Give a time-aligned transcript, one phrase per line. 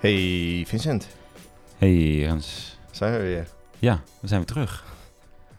[0.00, 1.08] Hey Vincent,
[1.76, 2.78] Hey Hans.
[2.90, 3.46] zijn we weer.
[3.78, 4.84] Ja, we zijn weer terug.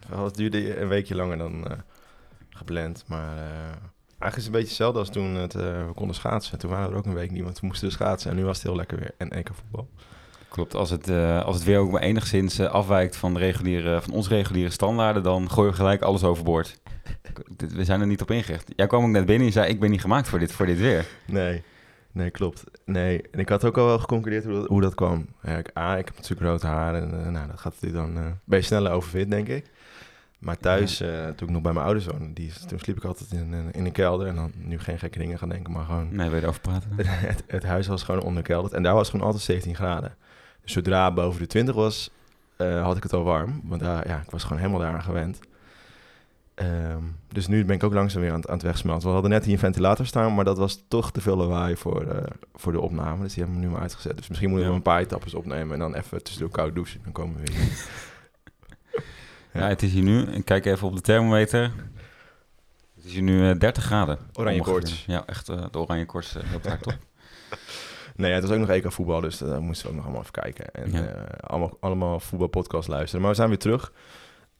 [0.08, 1.76] Wel, Het duurde een weekje langer dan eh,
[2.50, 3.42] gepland, maar eh,
[4.18, 6.58] eigenlijk is het een beetje hetzelfde als toen het, eh, we konden schaatsen.
[6.58, 8.44] Toen waren we er ook een week niet, want toen moesten we schaatsen en nu
[8.44, 9.14] was het heel lekker weer.
[9.18, 9.88] En één keer voetbal.
[10.48, 11.08] Klopt, als het,
[11.44, 15.50] als het weer ook maar enigszins afwijkt van, de reguliere, van onze reguliere standaarden, dan
[15.50, 16.80] gooien we gelijk alles overboord.
[17.74, 18.72] We zijn er niet op ingericht.
[18.76, 20.78] Jij kwam ook net binnen en zei, ik ben niet gemaakt voor dit, voor dit
[20.78, 21.06] weer.
[21.26, 21.62] Nee,
[22.12, 22.64] nee, klopt.
[22.84, 25.26] Nee, en ik had ook al wel geconcludeerd hoe dat, hoe dat kwam.
[25.42, 28.24] Ja, ik, A, ik heb natuurlijk rood haar en eh, nou, dat gaat natuurlijk dan...
[28.24, 29.70] eh ben je sneller overfit, denk ik.
[30.38, 33.32] Maar thuis, eh, toen ik nog bij mijn ouders woonde, die, toen sliep ik altijd
[33.32, 34.26] in, een- in een kelder.
[34.26, 36.08] En dan nu geen gekke dingen gaan denken, maar gewoon...
[36.16, 36.90] Nee, wil je erover praten?
[36.96, 40.14] het, het huis was gewoon onderkelderd en daar was gewoon altijd 17 graden.
[40.62, 42.10] Dus zodra boven de 20 was,
[42.56, 43.60] eh, had ik het al warm.
[43.64, 45.40] Want daar, ja, ik was gewoon helemaal daaraan gewend.
[46.60, 49.06] Ehm, dus nu ben ik ook langzaam weer aan, het- aan het wegsmelten.
[49.06, 52.02] We hadden net hier een ventilator staan, maar dat was toch te veel lawaai voor,
[52.06, 52.22] eh,
[52.54, 53.22] voor de opname.
[53.22, 54.16] Dus die hebben we nu maar uitgezet.
[54.16, 54.78] Dus misschien moeten we Ja.
[54.78, 57.00] een paar etappes opnemen en dan even tussendoor koud douchen.
[57.02, 57.88] Dan komen we weer.
[59.52, 59.68] Ja.
[59.68, 61.62] het is hier nu, ik kijk even op de thermometer.
[62.96, 64.18] Het is hier nu eh, 30 graden.
[64.32, 65.04] Oranje koorts.
[65.06, 66.68] Ja, echt eh, de oranje koorts loopt.
[68.16, 70.42] Nee, het was ook nog EK voetbal, dus daar moesten we ook nog allemaal even
[70.42, 70.70] kijken.
[70.74, 71.04] En Ja.
[71.06, 73.20] eh, allemaal, allemaal voetbalpodcast luisteren.
[73.20, 73.92] Maar we zijn weer terug.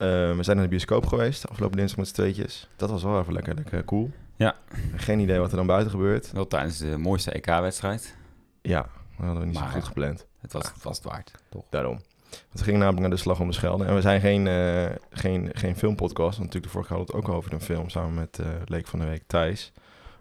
[0.00, 0.06] Eh,
[0.36, 2.68] we zijn naar de bioscoop geweest, afgelopen dinsdag met z'n tweetjes.
[2.76, 4.10] Dat was wel even lekker, lekker cool.
[4.36, 4.54] Ja.
[4.96, 6.32] Geen idee wat er dan buiten gebeurt.
[6.32, 8.16] Wel tijdens de mooiste EK-wedstrijd.
[8.62, 8.90] Ja, dat
[9.26, 10.26] hadden we niet Maar- zo goed gepland.
[10.40, 11.64] Het was, het was het waard, toch?
[11.70, 12.00] Daarom.
[12.30, 13.84] Want we gingen namelijk naar de Slag om de Schelde.
[13.84, 16.38] En we zijn geen, eh, geen, geen filmpodcast.
[16.38, 18.86] Want natuurlijk de vorige hadden we het ook over een film samen met eh Leek
[18.86, 19.72] van de Week Thijs.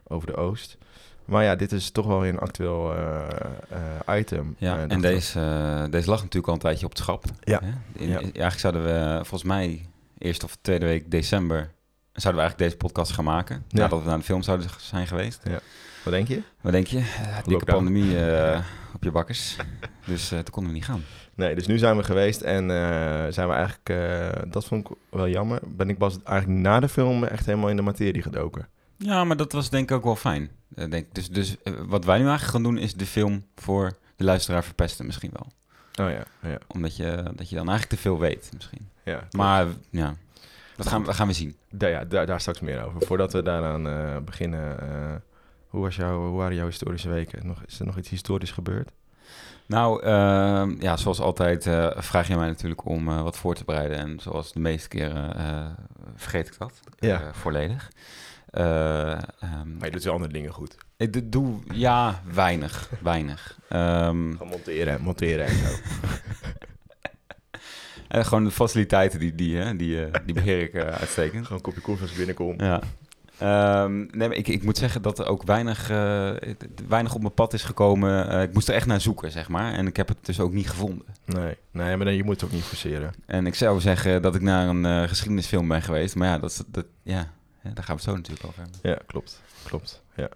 [0.07, 0.77] Over de Oost.
[1.30, 3.27] Maar ja, dit is toch wel weer een actueel eh,
[4.08, 4.55] eh, item.
[4.58, 7.23] Ja, Eh, en deze, deze lag natuurlijk al een tijdje op het schap.
[7.44, 7.59] Ja.
[7.63, 7.72] Hè?
[8.03, 8.19] In, Ja.
[8.19, 9.85] eigenlijk zouden we, volgens mij,
[10.17, 11.57] eerste of tweede week december...
[12.13, 13.63] zouden we eigenlijk deze podcast gaan maken.
[13.67, 13.80] Ja.
[13.80, 15.44] Nadat we naar de film zouden zijn geweest.
[16.03, 16.41] Wat denk je?
[16.61, 17.03] Wat denk je?
[17.45, 18.16] Dikke pandemie
[18.95, 19.56] op je bakkers.
[20.06, 21.03] Dus toen konden we niet gaan.
[21.35, 22.69] Nee, dus nu zijn we geweest en
[23.34, 23.94] zijn we eigenlijk,
[24.51, 27.75] dat vond ik wel jammer, ben ik pas eigenlijk na de film echt helemaal in
[27.75, 28.68] de materie gedoken.
[29.02, 30.50] Ja, maar dat was denk ik ook wel fijn.
[30.76, 33.98] Eh, denk, dus dus eh, wat wij nu eigenlijk gaan doen is de film voor
[34.16, 35.48] de luisteraar verpesten misschien wel.
[36.08, 38.90] Oh ja, ja, Omdat je, dat je dan eigenlijk te veel weet misschien.
[39.04, 39.28] ja.
[39.32, 40.16] Maar ja,
[40.76, 41.56] dat gaan, we- dat gaan we zien.
[41.72, 43.02] Daar, ja, daar, daar straks meer over.
[43.06, 44.78] Voordat we daaraan eh, beginnen,
[45.68, 47.48] hoe, was jouw, hoe waren jouw historische weken?
[47.48, 48.92] Nog, is er nog iets historisch gebeurd?
[49.66, 51.64] Nou, ehm, ja, zoals altijd
[51.98, 53.98] vraag je mij natuurlijk om wat voor te bereiden.
[53.98, 55.76] En zoals de meeste keren
[56.16, 57.34] vergeet ik dat Ja.
[57.34, 57.92] volledig.
[58.52, 60.76] Eh, ehm, Maar je doet wel andere dingen goed.
[60.98, 63.58] ik doe- doe, ja, weinig, weinig.
[63.70, 65.66] Ehm, Gaan monteren, monteren en zo.
[68.08, 71.42] eh, gewoon de faciliteiten, die, die, hè, die, eh, die beheer ik uitstekend.
[71.44, 72.54] Gewoon een kopje koffie als ik binnenkom.
[72.62, 72.82] Ja.
[73.38, 75.88] Ehm, nee, maar ik, ik moet zeggen dat er ook weinig,
[76.88, 78.42] weinig op mijn pad is gekomen.
[78.42, 79.74] Ik moest er echt naar zoeken, zeg maar.
[79.74, 81.06] En ik heb het dus ook niet gevonden.
[81.26, 83.14] Nee, nee, maar dan, je moet het ook niet forceren.
[83.26, 86.16] En ik zou zeggen dat ik naar een geschiedenisfilm ben geweest.
[86.16, 87.31] Maar ja, dat, is- dat, ja,
[87.64, 88.80] daar gaan we het zo natuurlijk over hebben.
[88.84, 89.42] Ja, klopt.
[89.64, 90.30] Klopt, ja.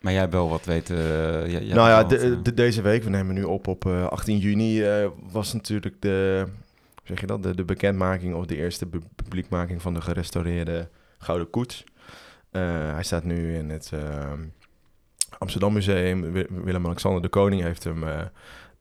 [0.00, 0.96] Maar jij hebt wel wat weten.
[0.96, 1.02] eh,
[1.50, 3.42] jij- jij nou ja, hebt wel de, wat, eh, de- deze week, we nemen nu
[3.42, 6.46] op op eh, 18 juni, eh, was natuurlijk de,
[7.04, 11.50] zeg je dat, de, de bekendmaking of de eerste pu- publiekmaking van de gerestaureerde Gouden
[11.50, 11.84] Koets.
[12.50, 14.32] Eh, hij staat nu in het eh,
[15.38, 16.32] Amsterdam Museum.
[16.32, 18.20] Wi- Willem-Alexander de Koning heeft hem eh,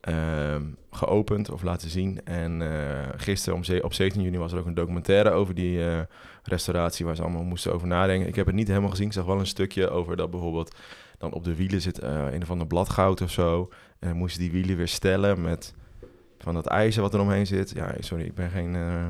[0.02, 2.26] ehm, geopend of laten zien.
[2.26, 6.00] En eh, gisteren om op 17 juni was er ook een documentaire over die eh,
[6.50, 8.28] restauratie waar ze allemaal moesten over nadenken.
[8.28, 9.06] Ik heb het niet helemaal gezien.
[9.06, 10.76] Ik zag wel een stukje over dat bijvoorbeeld
[11.18, 13.70] dan op de wielen zit eh, een of ander bladgoud of zo.
[14.00, 15.74] En moesten die wielen weer stellen met
[16.38, 17.70] van dat ijzer wat er omheen zit.
[17.70, 19.08] Ja, sorry, ik ben geen eh,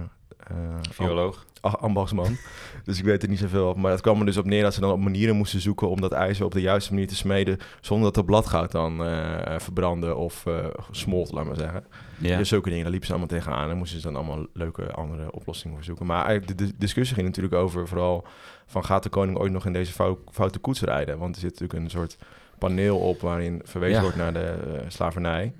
[0.97, 1.45] Bioloog.
[1.61, 2.37] am- ambachtsman.
[2.85, 3.81] dus ik weet er niet zoveel van.
[3.81, 6.01] Maar het kwam er dus op neer dat ze dan op manieren moesten zoeken om
[6.01, 7.57] dat ijzer op de juiste manier te smeden.
[7.81, 11.83] Zonder dat de bladgoud dan eh verbrandde of eh, smolt, laat maar zeggen.
[12.17, 12.37] Ja.
[12.37, 13.69] Dus zulke dingen, daar liepen ze allemaal tegenaan.
[13.69, 16.05] En moesten ze dan allemaal leuke andere oplossingen voor zoeken.
[16.05, 18.23] Maar eigenlijk de, discussie ging natuurlijk over vooral
[18.65, 21.17] van gaat de koning ooit nog in deze fou- foute koets rijden?
[21.17, 22.17] Want er zit natuurlijk een soort
[22.57, 24.01] paneel op waarin verwezen Ja.
[24.01, 25.53] wordt naar de eh, slavernij.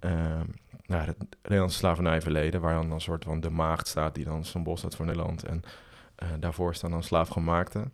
[0.00, 0.40] Ehm
[0.86, 4.76] naar het Nederlandse slavernijverleden, waar dan een soort van de maagd staat die dan symbool
[4.76, 5.44] staat voor Nederland.
[5.44, 5.62] En
[6.14, 7.92] eh, daarvoor staan dan slaafgemaakten.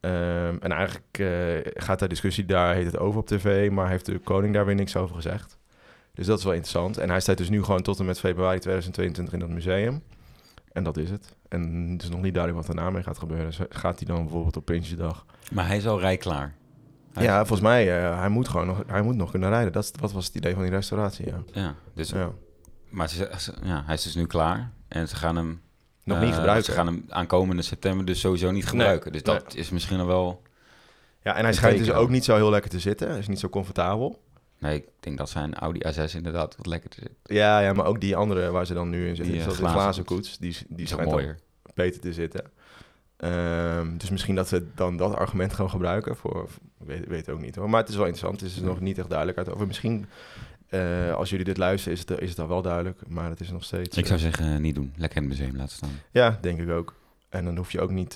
[0.00, 4.06] Ehm, en eigenlijk eh, gaat daar discussie, daar heet het over op tv, maar heeft
[4.06, 5.58] de koning daar weer niks over gezegd.
[6.14, 6.98] Dus dat is wel interessant.
[6.98, 10.02] En hij staat dus nu gewoon tot en met februari 2022 in dat museum.
[10.72, 11.34] En dat is het.
[11.48, 13.46] En het is nog niet duidelijk wat er mee gaat gebeuren.
[13.46, 15.24] Dus gaat hij dan bijvoorbeeld op Prinsjesdag?
[15.52, 16.54] Maar hij is al rij klaar.
[17.16, 19.72] Hij- Ja, volgens mij, uh, hij, moet gewoon nog, hij moet nog kunnen rijden.
[19.72, 21.42] Dat, wat was het idee van die restauratie, ja.
[21.52, 22.30] Ja, dus, ja.
[22.88, 23.30] maar ze,
[23.62, 24.70] ja, hij is dus nu klaar.
[24.88, 25.60] En ze gaan hem...
[26.04, 26.64] Nog eh, niet gebruiken.
[26.64, 29.12] Ze gaan hem aankomende september dus sowieso niet gebruiken.
[29.12, 30.42] dus dat is misschien al wel...
[31.22, 33.08] Ja, en hij schijnt dus ook niet zo heel lekker te zitten.
[33.08, 34.22] Hij is niet zo comfortabel.
[34.58, 37.36] Nee, ik denk dat zijn Audi A6 inderdaad wat lekkerder zit.
[37.36, 39.34] Ja, ja, maar ook die andere waar ze dan nu in zitten.
[39.34, 40.38] Die, eh, de glazen glazen koets.
[40.38, 41.38] die, die schijnt mooier.
[41.74, 42.44] beter te zitten.
[43.16, 46.48] Ehm, dus misschien dat ze dan dat argument gaan gebruiken voor,
[46.78, 47.70] weet, weet ook niet hoor.
[47.70, 49.66] Maar het is wel interessant, het is nog niet echt duidelijkheid over.
[49.66, 50.06] Misschien,
[50.66, 53.50] eh, als jullie dit luisteren, is het, is het dan wel duidelijk, maar het is
[53.50, 53.96] nog steeds...
[53.96, 54.92] Ik zou eh, zeggen, eh, niet doen.
[54.96, 55.90] Lekker in het museum laten staan.
[56.10, 56.94] Ja, denk ik ook.
[57.28, 58.14] En dan hoef je ook niet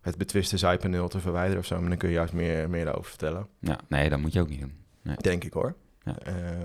[0.00, 3.08] het betwiste zijpaneel te verwijderen of zo, maar dan kun je juist meer, meer daarover
[3.10, 3.46] vertellen.
[3.58, 4.74] Ja, nee, dat moet je ook niet doen.
[5.16, 5.74] Denk ik hoor.
[6.04, 6.14] Ja.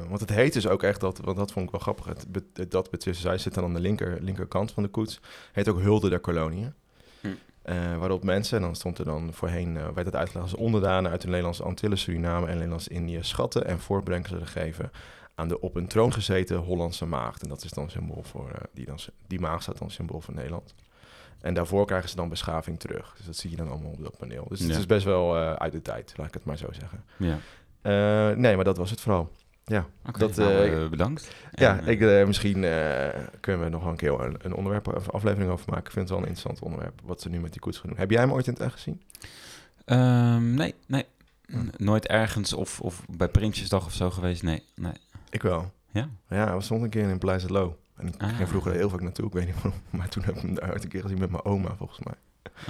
[0.08, 2.06] Want het heet dus ook echt dat, want dat vond ik wel grappig.
[2.06, 5.20] Het- dat betwiste zij zit dan aan de linker, linkerkant van de koets.
[5.52, 6.74] Heet ook Hulde der Koloniën.
[7.62, 11.12] Eh, waarop mensen, en dan stond er dan voorheen, eh, werd het uitgelegd als onderdanen
[11.12, 14.92] uit de Nederlandse Antillen, Suriname en Nederlands-Indië schatten en voortbrengselen geven
[15.36, 17.44] aan de op een troon gezeten Hollandse maagd.
[17.44, 18.98] En dat is dan symbool voor, eh, die, dan,
[19.28, 20.74] die maagd staat dan symbool voor Nederland.
[21.42, 23.14] En daarvoor krijgen ze dan beschaving terug.
[23.18, 24.46] Dus dat zie je dan allemaal op dat paneel.
[24.50, 27.04] Dus het is best wel uit de tijd, laat ik het maar zo zeggen.
[27.18, 27.38] Ja.
[28.36, 29.32] Nee, maar dat was het vooral.
[29.72, 29.86] Ja,
[30.18, 31.36] Dat, nou, eh, eh, bedankt.
[31.52, 32.54] ja En, ik, eh, misschien
[33.40, 35.86] kunnen we nog een keer een, een onderwerp of aflevering over maken.
[35.86, 37.98] Ik vind het wel een interessant onderwerp, wat ze nu met die koets gaan doen.
[38.00, 39.02] Heb jij hem ooit in het echt gezien?
[39.86, 41.06] ehm, nee, nee.
[41.46, 41.58] Hm.
[41.78, 44.44] Nooit ergens of, of bij Prinsjesdag of zo geweest.
[44.44, 44.94] Nee, nee.
[45.30, 45.72] Ik wel.
[45.92, 46.10] Ja?
[46.30, 47.78] Ja, we stonden een keer in Pleis Loo.
[47.96, 48.36] En ik Ah.
[48.36, 49.74] ging vroeger heel vaak naartoe, ik weet niet waarom.
[50.00, 52.14] Maar toen heb ik hem daar een keer gezien met mijn oma, volgens mij.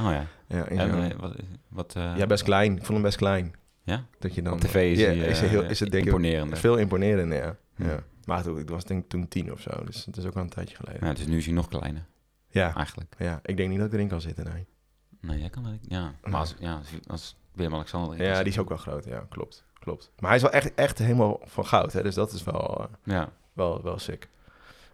[0.05, 0.25] Oh ja.
[0.69, 1.35] Ja, wat,
[1.67, 2.71] wat, ja, best klein.
[2.71, 3.53] Ik vond hem best klein.
[3.83, 4.05] Ja?
[4.19, 6.57] Dat je dan, Op tv is ja, is, eh, heel, is het denk ik imponerender.
[6.57, 7.57] veel imponerender, ja.
[7.75, 7.83] Hm.
[7.83, 8.03] ja.
[8.25, 10.49] Maar toen, ik was denk toen tien of zo, dus het is ook al een
[10.49, 11.07] tijdje geleden.
[11.07, 12.05] Ja, dus nu is hij nog kleiner,
[12.47, 13.15] Ja, eigenlijk.
[13.17, 14.65] ja, ik denk niet dat ik erin kan zitten, nee.
[15.19, 15.73] Nee, jij kan dat.
[15.81, 18.23] Ja, maar als, ja, als, Willem-Alexander...
[18.23, 19.63] Ja, die is ook wel groot, ja, klopt.
[19.79, 20.11] klopt.
[20.19, 23.13] Maar hij is wel echt, echt helemaal van goud, hè, dus dat is wel, eh,
[23.15, 23.29] Ja.
[23.53, 24.29] wel, wel sick.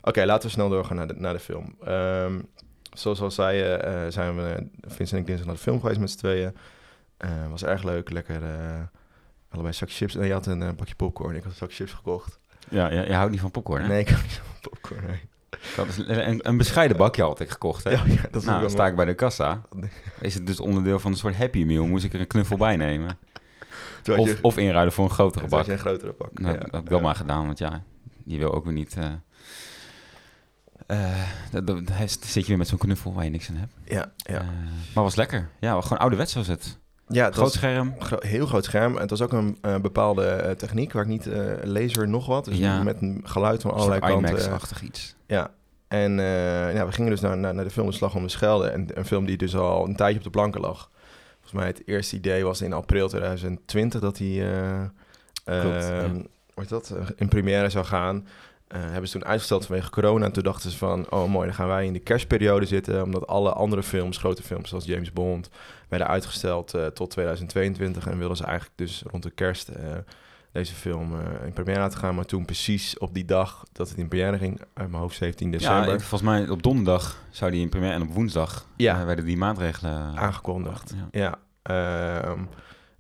[0.02, 1.76] Oké, laten we snel doorgaan naar de, naar de film.
[1.84, 2.42] Ehm,
[2.94, 6.10] zoals al zeiden, eh, zijn we, Vincent en ik dinsdag naar de film geweest met
[6.12, 6.56] z'n tweeën.
[7.18, 8.82] Eh, was erg leuk, lekker, eh,
[9.50, 10.16] allebei zakje chips.
[10.16, 12.40] Nee, je had een eh, bakje popcorn, ik had een zakje chips gekocht.
[12.70, 13.88] Ja, je, je houdt niet van popcorn, hè?
[13.88, 15.22] Nee, ik had niet van popcorn, nee.
[15.76, 17.90] Dat is een, een bescheiden bakje had ik gekocht, hè?
[17.90, 19.62] Ja, ja, dat nou, dan sta wel- ik bij de kassa.
[20.20, 21.86] Is het dus onderdeel van een soort Happy Meal?
[21.86, 23.18] Moest ik er een knuffel bij nemen?
[24.18, 25.68] Of, je- of inruilen voor een grotere bak?
[25.68, 26.40] een grotere pak.
[26.40, 26.60] Nou, ja.
[26.60, 27.84] dat heb ik wel maar gedaan, want ja,
[28.26, 28.96] je wil ook weer niet...
[31.92, 33.74] hij zit je weer met zo'n knuffel waar je niks aan hebt.
[33.84, 34.46] Ja, ja.
[34.94, 35.50] Maar was lekker.
[35.60, 36.78] Ja, gewoon ouderwets was het.
[37.08, 37.96] Ja het Groot was scherm.
[38.00, 38.96] gro- heel groot scherm.
[38.98, 42.46] Het was ook een eh, bepaalde eh, techniek waar ik niet eh laser nog wat.
[42.46, 42.84] Dus Ja.
[42.84, 44.30] met een geluid van allerlei kanten.
[44.30, 45.16] IMAX-achtig iets.
[45.28, 45.52] Ja,
[45.88, 46.12] en
[46.74, 48.68] ja, we gingen dus naar, naar, naar de film De Slag om de Schelde.
[48.70, 50.90] En een film die dus al een tijdje op de planken lag.
[51.34, 54.82] Volgens mij het eerste idee was in april 2020 dat hij eh,
[55.62, 56.08] Klopt, eh, ja.
[56.12, 56.24] hoe
[56.56, 58.28] heet dat, eh, in première zou gaan.
[58.68, 60.26] Eh, hebben ze toen uitgesteld vanwege corona.
[60.26, 63.04] En toen dachten ze van, oh mooi, dan gaan wij in de kerstperiode zitten.
[63.04, 65.50] Omdat alle andere films, grote films zoals James Bond,
[65.90, 68.08] werden uitgesteld eh, tot 2022.
[68.08, 69.84] En wilden ze eigenlijk dus rond de kerst eh,
[70.52, 71.14] deze film
[71.46, 72.16] in première laten gaan.
[72.16, 75.52] Maar toen precies op die dag dat het in première ging, uit mijn hoofd 17
[75.52, 79.06] december, Ja, ik- volgens mij op donderdag zou die in première en op woensdag Ja.
[79.06, 80.94] werden die maatregelen aangekondigd.
[81.12, 81.38] Ja.
[81.64, 82.36] Ja.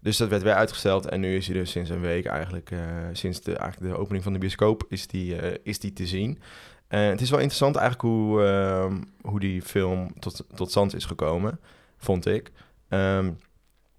[0.07, 2.79] Dus dat werd weer uitgesteld en nu is hij dus sinds een week eigenlijk, eh,
[3.11, 6.39] sinds de, eigenlijk de opening van de bioscoop, is die, eh, is die te zien.
[6.87, 11.05] En het is wel interessant eigenlijk hoe, ehm, hoe die film tot, tot stand is
[11.05, 11.59] gekomen,
[11.97, 12.51] vond ik.
[12.89, 13.25] Ehm,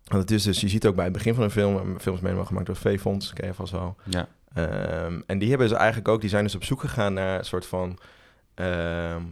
[0.04, 2.16] want het is dus, je ziet ook bij het begin van de film, een film
[2.16, 3.96] is mede gemaakt door V-Fonds, ken je vast wel.
[4.04, 4.28] Ja.
[4.54, 7.44] Ehm, en die hebben ze eigenlijk ook, die zijn dus op zoek gegaan naar een
[7.44, 7.98] soort van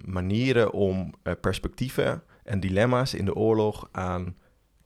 [0.05, 4.35] manieren om perspectieven en dilemma's in de oorlog aan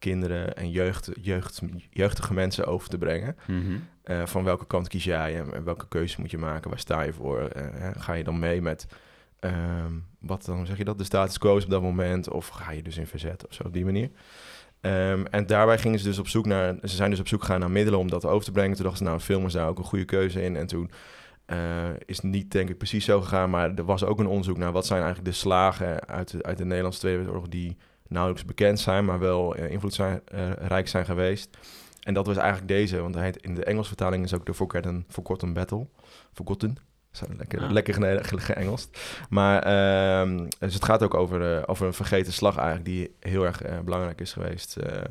[0.00, 3.36] kinderen en jeugd, jeugd, jeugdige mensen over te brengen.
[3.46, 3.78] Mhm.
[4.02, 6.70] Eh, van welke kant kies jij en, en welke keuze moet je maken?
[6.70, 7.40] Waar sta je voor?
[7.40, 8.86] Eh, ga je dan mee met
[9.40, 10.98] ehm, wat dan zeg je dat?
[10.98, 12.30] De status quo is op dat moment?
[12.30, 14.10] Of ga je dus in verzet of zo op die manier?
[14.80, 17.60] Ehm, en daarbij gingen ze dus op zoek naar, ze zijn dus op zoek gegaan
[17.60, 18.74] naar middelen om dat over te brengen.
[18.74, 20.56] Toen dachten ze, nou, film is daar ook een goede keuze in.
[20.56, 20.90] En toen
[21.46, 23.50] eh, is het niet, denk ik, precies zo gegaan.
[23.50, 26.58] Maar er was ook een onderzoek naar wat zijn eigenlijk de slagen uit de, uit
[26.58, 27.76] de Nederlandse Tweede Wereldoorlog die
[28.10, 31.58] nauwelijks bekend zijn, maar wel eh, invloedrijk zijn geweest.
[32.00, 34.54] En dat was eigenlijk deze, want hij heet, in de Engelse vertaling is ook de
[34.54, 35.86] Forgotten, Forgotten Battle.
[36.32, 36.76] Forgotten.
[37.36, 38.98] Lekker, lekker geëngelst.
[39.28, 43.44] Maar ehm, dus het gaat ook over, eh, over een vergeten slag eigenlijk, die heel
[43.44, 45.02] erg eh, belangrijk is geweest eh,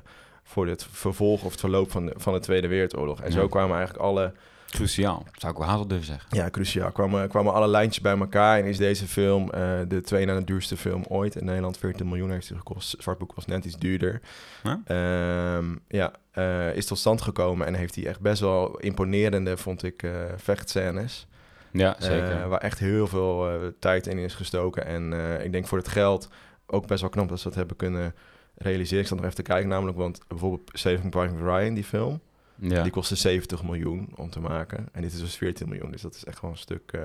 [0.43, 3.21] voor het vervolg of het verloop van de, van de Tweede Wereldoorlog.
[3.21, 4.33] En zo kwamen eigenlijk alle,
[4.69, 6.37] Cruciaal, zou ik wel haast durven zeggen.
[6.37, 8.59] ja, cruciaal, kwamen, kwamen alle lijntjes bij elkaar.
[8.59, 11.77] En is deze film eh, de twee na de duurste film ooit in Nederland.
[11.77, 12.95] 14 miljoen heeft hij gekost.
[12.97, 14.21] Zwartboek was net iets duurder.
[14.63, 14.73] Huh?
[14.85, 19.83] Ehm, ja, eh, is tot stand gekomen en heeft hij echt best wel imponerende, vond
[19.83, 21.27] ik, eh vechtscènes.
[21.71, 22.47] Ja, zeker.
[22.47, 24.85] Waar echt heel veel tijd in is gestoken.
[24.85, 26.29] En ik denk voor het geld
[26.65, 28.13] ook best wel knap dat ze dat hebben kunnen
[28.55, 29.01] realiseren.
[29.01, 32.21] Ik zat nog even te kijken namelijk, want bijvoorbeeld Saving Private Ryan, die film.
[32.61, 32.83] Ja.
[32.83, 34.87] Die kostte 70 miljoen om te maken.
[34.91, 35.91] En dit is dus 14 miljoen.
[35.91, 37.01] Dus dat is echt gewoon een stuk, eh,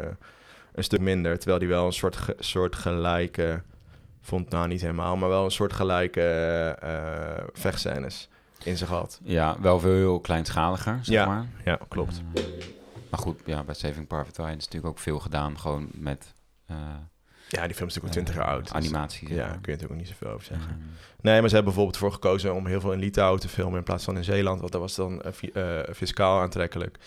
[0.74, 1.36] een stuk minder.
[1.38, 3.62] Terwijl die wel een soort, ge- soort gelijke...
[4.20, 6.20] Vond nou niet helemaal, maar wel een soort gelijke
[6.80, 8.28] eh vechtscènes
[8.62, 9.20] in zich had.
[9.22, 11.46] ja, wel veel heel kleinschaliger, zeg Ja, maar.
[11.64, 12.22] Ja, klopt.
[12.34, 12.42] Eh,
[13.10, 16.34] maar goed, ja, bij Saving Private Ryan is natuurlijk ook veel gedaan, gewoon met
[16.66, 16.76] eh,
[17.54, 18.62] Ja, die film is natuurlijk al 20 jaar oud.
[18.62, 19.28] dus- animatie.
[19.28, 20.80] ja, daar kun je natuurlijk ook niet zoveel over zeggen.
[21.20, 23.84] Nee, maar ze hebben bijvoorbeeld voor gekozen om heel veel in Litouwen te filmen in
[23.84, 26.98] plaats van in Zeeland, want dat was dan eh, eh, fiscaal aantrekkelijk.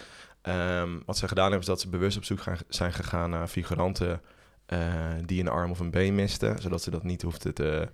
[0.41, 3.47] Ehm, wat ze gedaan hebben is dat ze bewust op zoek gaan, zijn gegaan naar
[3.47, 4.21] figuranten
[4.65, 4.79] eh,
[5.25, 7.89] die een arm of een been misten, zodat ze dat niet hoefden te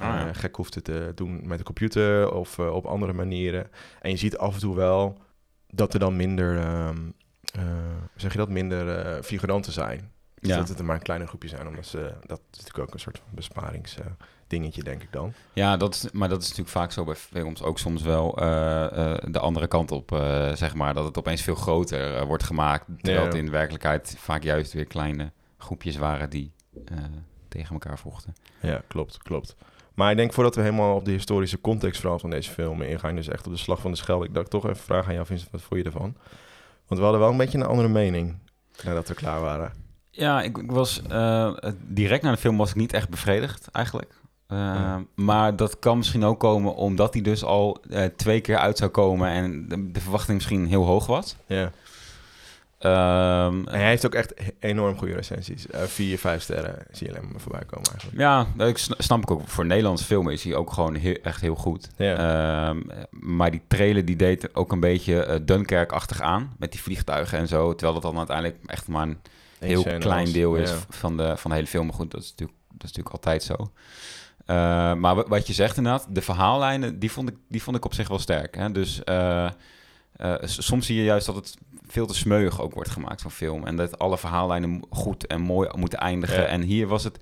[0.00, 0.32] Ah, ja.
[0.32, 3.70] gek hoefden te doen met de computer of op andere manieren.
[4.00, 5.18] En je ziet af en toe wel
[5.68, 6.96] dat er dan minder, ehm,
[7.54, 7.62] eh,
[8.16, 10.12] zeg je dat, minder figuranten zijn.
[10.40, 10.56] Dus Ja.
[10.56, 13.00] dat het er maar een kleiner groepje zijn, omdat ze, dat is natuurlijk ook een
[13.00, 15.32] soort van besparingsdingetje, denk ik dan.
[15.52, 17.62] Ja, dat is, maar dat is natuurlijk vaak zo bij films.
[17.62, 20.94] Ook soms wel eh, eh, de andere kant op, eh, zeg maar.
[20.94, 22.84] Dat het opeens veel groter wordt gemaakt.
[22.96, 23.24] Terwijl Ja.
[23.26, 26.52] het in de werkelijkheid vaak juist weer kleine groepjes waren die
[27.48, 28.34] tegen elkaar vochten.
[28.60, 29.56] Ja, klopt, klopt.
[29.94, 33.16] Maar ik denk voordat we helemaal op de historische context vooral van deze film ingaan,
[33.16, 35.26] dus echt op de slag van de Schelde, ik ik toch even vraag aan jou,
[35.26, 36.16] Vincent, wat vond je ervan?
[36.86, 38.38] Want we hadden wel een beetje een andere mening
[38.84, 39.72] nadat we klaar waren.
[40.16, 41.52] Ja, ik, ik was eh,
[41.86, 44.12] direct na de film was ik niet echt bevredigd eigenlijk.
[44.46, 45.02] Eh, Ja.
[45.14, 48.90] Maar dat kan misschien ook komen omdat hij dus al eh, twee keer uit zou
[48.90, 51.36] komen en de, de verwachting misschien heel hoog was.
[51.46, 51.70] Ja.
[52.78, 55.66] Ehm, En hij heeft ook echt enorm goede recensies.
[55.66, 58.18] Eh vier, vijf sterren zie je alleen maar voorbij komen eigenlijk.
[58.20, 59.48] Ja, dat ik sn- snap ik ook.
[59.48, 61.88] Voor Nederlandse film is hij ook gewoon heel, echt heel goed.
[61.96, 62.16] Ja.
[62.68, 62.80] Ehm,
[63.10, 66.54] maar die trailer die deed ook een beetje eh, Dunkirk-achtig aan.
[66.58, 67.70] Met die vliegtuigen en zo.
[67.74, 69.18] Terwijl dat dan uiteindelijk echt maar een
[69.58, 70.76] heel klein deel is ja.
[70.88, 71.86] van, de, van de hele film.
[71.86, 73.70] Maar goed, dat is natuurlijk, dat is natuurlijk altijd zo.
[74.46, 74.56] Eh,
[74.94, 77.94] maar wa- wat je zegt inderdaad, de verhaallijnen, die vond ik, die vond ik op
[77.94, 78.56] zich wel sterk.
[78.56, 78.72] Hè?
[78.72, 79.44] Dus eh,
[80.16, 83.66] eh, soms zie je juist dat het veel te smeuig ook wordt gemaakt van film.
[83.66, 86.40] En dat alle verhaallijnen goed en mooi moeten eindigen.
[86.40, 86.46] Ja.
[86.46, 87.18] En hier was het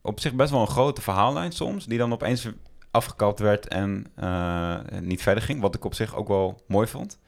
[0.00, 2.48] op zich best wel een grote verhaallijn soms, die dan opeens
[2.90, 5.60] afgekapt werd en eh, niet verder ging.
[5.60, 7.18] Wat ik op zich ook wel mooi vond.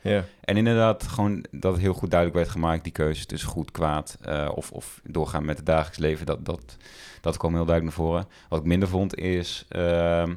[0.41, 4.19] En inderdaad, gewoon dat het heel goed duidelijk werd gemaakt, die keuze tussen goed, kwaad
[4.21, 6.77] eh, of, of doorgaan met het dagelijks leven, dat, dat,
[7.21, 8.27] dat kwam heel duidelijk naar voren.
[8.49, 10.35] Wat ik minder vond is, ehm,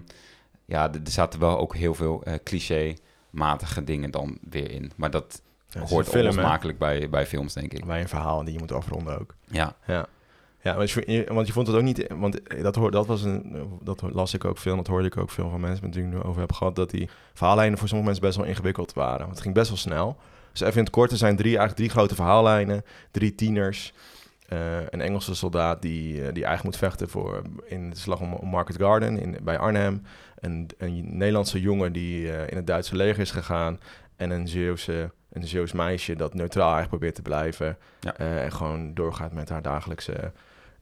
[0.65, 4.91] ja, er zaten wel ook heel veel eh cliché-matige dingen dan weer in.
[4.95, 7.85] Maar dat Ja, hoort onlosmakelijk bij, bij films, denk ik.
[7.85, 9.35] bij een verhaal die je moet afronden ook.
[9.47, 10.07] Ja, Ja.
[10.63, 12.07] Ja, want je, want je vond het ook niet...
[12.17, 15.17] Want dat, hoor, dat, was een, dat las ik ook veel en dat hoorde ik
[15.17, 16.75] ook veel van mensen met wie ik nu over heb gehad...
[16.75, 19.19] dat die verhaallijnen voor sommige mensen best wel ingewikkeld waren.
[19.19, 20.17] Want het ging best wel snel.
[20.51, 22.83] Dus even in het kort, er zijn drie, eigenlijk drie grote verhaallijnen.
[23.11, 23.93] Drie tieners.
[24.47, 28.33] eh, een Engelse soldaat die, eh, die eigenlijk moet vechten voor, in de slag om,
[28.33, 30.01] om Market Garden in, bij Arnhem.
[30.39, 33.79] Een, een Nederlandse jongen die eh, in het Duitse leger is gegaan.
[34.15, 37.77] En een Zeeuwse, een Zeeuws meisje dat neutraal eigenlijk probeert te blijven.
[37.99, 38.15] Ja.
[38.17, 40.31] en gewoon doorgaat met haar dagelijkse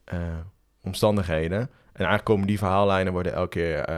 [0.04, 0.18] eh,
[0.80, 1.58] omstandigheden.
[1.92, 3.78] En eigenlijk komen die verhaallijnen worden elke keer...
[3.78, 3.96] eh,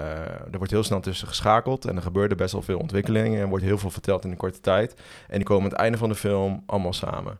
[0.52, 1.84] er wordt heel snel tussen geschakeld.
[1.84, 3.34] En er gebeurde best wel veel ontwikkelingen.
[3.36, 4.94] En er wordt heel veel verteld in een korte tijd.
[5.28, 7.38] En die komen aan het einde van de film allemaal samen.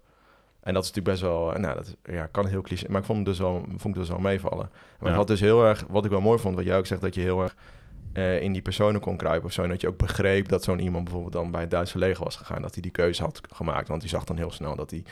[0.60, 1.54] En dat is natuurlijk best wel...
[1.54, 2.86] eh, Nou, dat ja, kan heel cliché...
[2.88, 4.70] Maar ik vond het dus wel, vond het dus wel meevallen.
[4.98, 5.16] Maar Ja.
[5.16, 5.84] wat dus heel erg...
[5.88, 7.00] Wat ik wel mooi vond, wat jij ook zegt...
[7.00, 7.54] Dat je heel erg
[8.14, 9.62] eh, in die personen kon kruipen of zo.
[9.62, 12.36] En dat je ook begreep dat zo'n iemand bijvoorbeeld dan bij het Duitse leger was
[12.36, 12.62] gegaan.
[12.62, 13.88] Dat hij die keuze had gemaakt.
[13.88, 15.04] Want die zag dan heel snel dat hij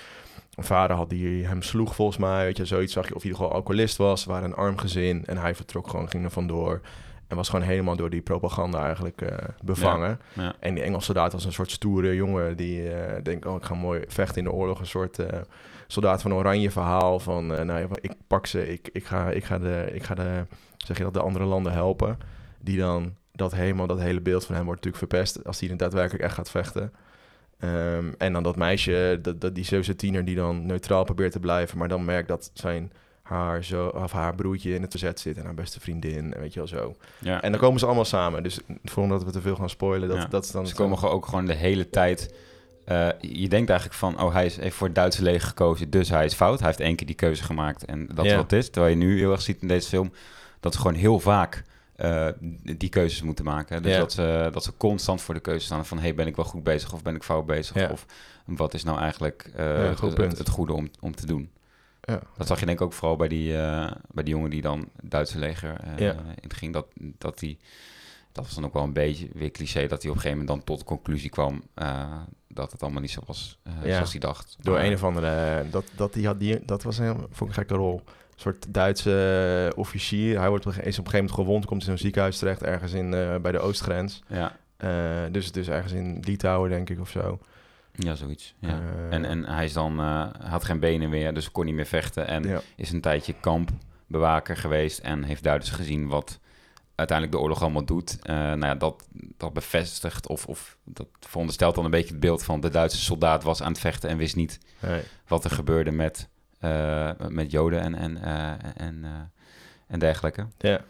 [0.55, 2.45] een vader had die hem sloeg volgens mij.
[2.45, 3.15] Weet je, zoiets zag je.
[3.15, 4.25] Of hij gewoon alcoholist was.
[4.25, 5.25] waren een arm gezin.
[5.25, 6.81] En hij vertrok gewoon, ging er vandoor.
[7.29, 10.21] En was gewoon helemaal door die propaganda eigenlijk eh, bevangen.
[10.33, 10.55] ja.
[10.61, 13.75] En die Engelse soldaat was een soort stoere jongen die eh denkt, oh, ik ga
[13.75, 14.81] mooi vechten in de oorlog.
[14.81, 15.19] Een soort
[15.87, 19.89] soldaat van oranje verhaal van, nou ik pak ze, ik, ik, ga, ik, ga de,
[19.93, 22.19] ik ga de, zeg je dat, de andere landen helpen.
[22.63, 25.77] Die dan dat helemaal, dat hele beeld van hem wordt natuurlijk verpest als hij dan
[25.77, 26.93] daadwerkelijk echt gaat vechten.
[27.59, 31.41] Ehm, en dan dat meisje, dat, dat, die Zeeuwse tiener die dan neutraal probeert te
[31.41, 32.93] blijven, maar dan merkt dat zijn
[33.23, 36.53] haar, zo, of haar broertje in het verzet zit en haar beste vriendin, en weet
[36.53, 36.95] je wel zo.
[37.19, 37.43] ja.
[37.43, 38.43] En dan komen ze allemaal samen.
[38.43, 40.27] Dus voordat we te veel gaan spoilen, dat, Ja.
[40.27, 40.67] dat is dan...
[40.67, 42.35] Ze komen gewoon ook gewoon de hele tijd.
[42.85, 46.09] eh, je denkt eigenlijk van, oh, hij is, heeft voor het Duitse leger gekozen, dus
[46.09, 46.59] hij is fout.
[46.59, 48.37] Hij heeft één keer die keuze gemaakt en dat is Ja.
[48.37, 48.71] wat het is.
[48.71, 50.13] Terwijl je nu heel erg ziet in deze film
[50.61, 51.63] dat ze gewoon heel vaak
[51.97, 52.29] eh,
[52.77, 53.83] die keuzes moeten maken.
[53.83, 53.99] Dus Ja.
[53.99, 56.63] dat, ze, dat ze constant voor de keuze staan van, hey, ben ik wel goed
[56.63, 57.75] bezig of ben ik fout bezig?
[57.77, 57.89] Ja.
[57.91, 58.07] Of
[58.45, 60.39] wat is nou eigenlijk eh, Ja, het, goed het, punt.
[60.39, 61.51] het goede om, om te doen?
[62.01, 62.21] Ja.
[62.37, 64.79] Dat zag je denk ik ook vooral bij die, eh, bij die jongen die dan
[65.01, 66.17] het Duitse leger eh Ja.
[66.41, 66.73] inging.
[66.73, 67.59] Dat, dat die,
[68.33, 70.49] dat was dan ook wel een beetje weer cliché, dat hij op een gegeven moment
[70.49, 73.95] dan tot de conclusie kwam eh, dat het allemaal niet zo was eh, Ja.
[73.95, 74.57] zoals hij dacht.
[74.61, 75.65] Door Maar- een of andere...
[75.71, 78.03] Dat, dat, die had die, dat was een, heel- vond ik een gekke rol.
[78.35, 80.39] Een soort Duitse officier.
[80.39, 82.63] Hij wordt op, een- is op een gegeven moment gewond, komt in zo'n ziekenhuis terecht...
[82.63, 84.23] ergens in, eh, bij de oostgrens.
[84.27, 84.91] Ja, Eh,
[85.31, 87.39] dus, dus ergens in Litouwen, denk ik, of zo.
[87.95, 88.55] Ja, zoiets.
[88.59, 88.69] Ja.
[88.69, 91.87] Eh, en, en hij is dan, eh, had geen benen meer, dus kon niet meer
[91.87, 92.27] vechten.
[92.27, 92.61] En ja.
[92.77, 96.39] is een tijdje kampbewaker geweest en heeft daar dus gezien wat
[96.95, 98.19] uiteindelijk de oorlog allemaal doet.
[98.23, 102.45] Eh, nou ja, dat, dat bevestigt of, of dat veronderstelt dan een beetje het beeld
[102.45, 105.01] van de Duitse soldaat was aan het vechten en wist niet Nee.
[105.27, 106.32] wat er gebeurde met, eh,
[107.29, 109.11] met Joden en, en, eh, en, eh,
[109.87, 110.47] en dergelijke.
[110.59, 110.81] ja.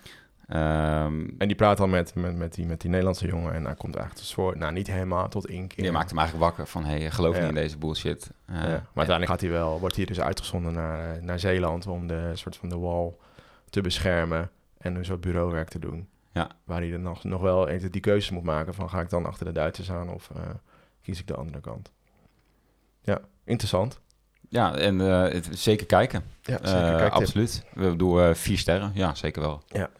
[0.49, 3.75] Ehm, En die praat al met, met, met, die, met die Nederlandse jongen en hij
[3.75, 5.85] komt eigenlijk voor, nou niet helemaal tot één keer.
[5.85, 7.41] je maakt hem eigenlijk wakker van, hey, geloof Ja.
[7.41, 8.31] niet in deze bullshit.
[8.47, 12.07] Eh, Ja, maar uiteindelijk gaat hij wel, wordt hij dus uitgezonden naar, naar Zeeland om
[12.07, 13.21] de soort van de wal
[13.71, 16.09] te beschermen en een soort bureauwerk te doen.
[16.33, 16.49] Ja.
[16.65, 19.27] Waar hij dan nog, nog wel even die keuze moet maken van ga ik dan
[19.27, 20.41] achter de Duitsers aan of eh,
[21.03, 21.93] kies ik de andere kant.
[23.01, 24.01] Ja, interessant.
[24.53, 26.23] Ja, en eh, het, zeker kijken.
[26.43, 27.11] Ja, Eh, zeker.
[27.11, 27.65] Absoluut.
[27.75, 28.91] We doen eh, vier sterren.
[28.95, 29.63] Ja, zeker wel.
[29.67, 29.91] Ja,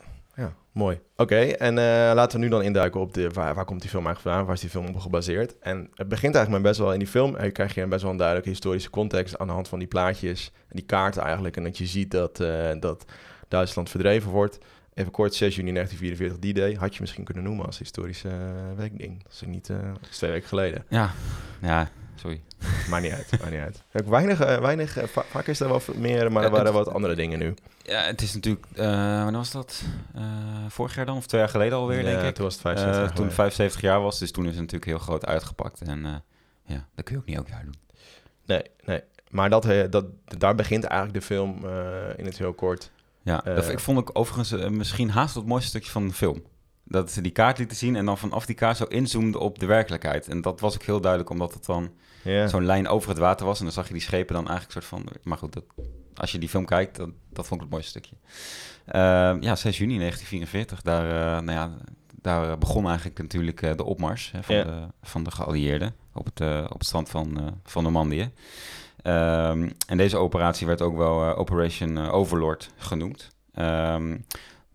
[0.73, 1.01] mooi.
[1.17, 1.75] Oké, en
[2.15, 4.45] laten we nu dan induiken op de, waar, waar komt die film eigenlijk vandaan?
[4.45, 5.59] Waar is die film op gebaseerd?
[5.59, 7.37] En het begint eigenlijk met best wel in die film.
[7.37, 9.89] eh, krijg je een best wel een duidelijke historische context aan de hand van die
[9.89, 11.57] plaatjes en die kaarten eigenlijk.
[11.57, 12.37] En dat je ziet dat,
[12.81, 13.05] dat
[13.49, 14.59] Duitsland verdreven wordt.
[14.95, 16.75] Even kort, 6 juni 1944 D-Day.
[16.81, 18.35] Had je misschien kunnen noemen als historische uh,
[18.77, 19.23] weekding.
[19.23, 19.77] Dat is niet uh,
[20.11, 20.85] twee weken geleden.
[20.89, 21.11] Ja,
[21.63, 21.89] ja,
[22.23, 22.41] sorry.
[22.91, 23.83] Maakt niet uit, maakt niet uit.
[23.93, 26.89] Ook weinig, uh, weinig uh, va vaak is er wel meer, maar er waren wat
[26.89, 27.55] andere dingen nu.
[27.83, 28.85] Ja, het is natuurlijk, uh,
[29.23, 29.83] wanneer was dat?
[30.69, 32.35] Vorig jaar dan, of twee jaar geleden alweer, ja, denk ik.
[32.35, 34.91] toen was het 75 uh, Toen het 75 jaar was, dus toen is het natuurlijk
[34.91, 35.81] heel groot uitgepakt.
[35.81, 36.23] En
[36.65, 37.75] ja, dat kun je ook niet elk jaar doen.
[38.47, 39.01] Nee, nee.
[39.31, 41.57] Maar dat, dat, daar begint eigenlijk de film
[42.17, 42.91] in het heel kort.
[43.23, 46.43] Ja, dat, ik vond ik overigens misschien haast het mooiste stukje van de film.
[46.93, 49.67] Dat ze die kaart lieten zien en dan vanaf die kaart zo inzoomden op de
[49.67, 50.29] werkelijkheid.
[50.29, 51.91] En dat was ook heel duidelijk, omdat het dan
[52.23, 52.49] yeah.
[52.49, 53.59] zo'n lijn over het water was.
[53.59, 55.07] En dan zag je die schepen dan eigenlijk soort van...
[55.23, 55.65] Maar goed, dat,
[56.15, 58.17] als je die film kijkt, dat, dat vond ik het mooiste stukje.
[58.87, 61.77] Uh, ja, 6 juni 1944, daar, uh, nou ja,
[62.21, 64.67] daar begon eigenlijk natuurlijk uh, de opmars hè, van, yeah.
[64.67, 68.31] de, van de geallieerden op het, uh, op het strand van, van Normandië.
[69.05, 73.31] Um, en deze operatie werd ook wel Operation Overlord genoemd.
[73.55, 74.25] Um,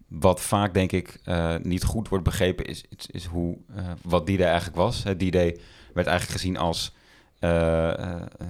[0.07, 4.25] wat vaak, denk ik, uh, niet goed wordt begrepen is, is, is hoe, uh, wat
[4.25, 4.99] D-Day eigenlijk was.
[5.01, 5.57] D-Day
[5.93, 6.95] werd eigenlijk gezien als
[7.39, 7.93] uh,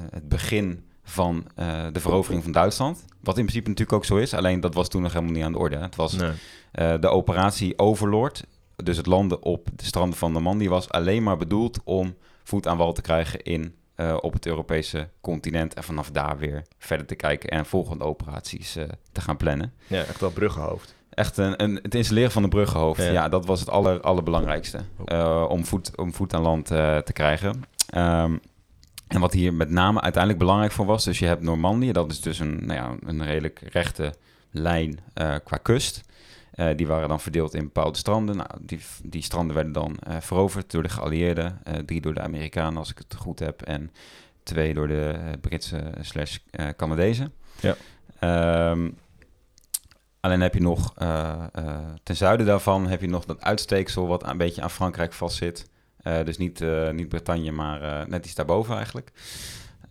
[0.10, 1.48] het begin van
[1.92, 3.06] de verovering van Duitsland.
[3.22, 5.52] Wat in principe natuurlijk ook zo is, alleen dat was toen nog helemaal niet aan
[5.52, 5.78] de orde.
[5.78, 7.00] Het was Nee.
[7.00, 8.44] de operatie Overlord,
[8.76, 12.78] dus het landen op de stranden van Normandië, was alleen maar bedoeld om voet aan
[12.78, 13.76] wal te krijgen in
[14.22, 15.74] op het Europese continent.
[15.74, 18.72] En vanaf daar weer verder te kijken en volgende operaties
[19.12, 19.74] te gaan plannen.
[19.88, 20.96] Ja, echt wel bruggenhoofd.
[21.18, 23.04] Echt een, een, het installeren van de bruggenhoofd.
[23.04, 23.30] Ja, Ja.
[23.30, 24.80] dat was het aller, allerbelangrijkste.
[25.06, 27.50] Uh, om, voet, om voet aan land uh, te krijgen.
[27.96, 28.40] Um,
[29.08, 31.04] en wat hier met name uiteindelijk belangrijk voor was...
[31.04, 34.14] dus je hebt Normandië, dat is dus een, nou ja, een redelijk rechte
[34.52, 36.02] lijn uh, qua kust...
[36.76, 38.36] Die waren dan verdeeld in bepaalde stranden.
[38.36, 41.62] Nou, die, die stranden werden dan veroverd door de geallieerden.
[41.86, 43.62] Drie door de Amerikanen, als ik het goed heb.
[43.62, 43.92] En
[44.44, 46.38] twee door de eh, Britse slash
[46.76, 47.34] Canadezen.
[47.60, 47.76] Ja.
[48.72, 48.98] Um,
[50.20, 51.46] alleen heb je nog, uh,
[52.04, 55.70] ten zuiden daarvan, heb je nog dat uitsteeksel wat een beetje aan Frankrijk vastzit.
[56.04, 59.12] Uh, dus niet, niet Bretagne, maar net iets daarboven eigenlijk.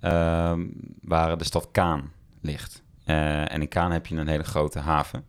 [0.00, 2.82] Um, waar de stad Kaan ligt.
[3.04, 5.24] en in Kaan heb je een hele grote haven.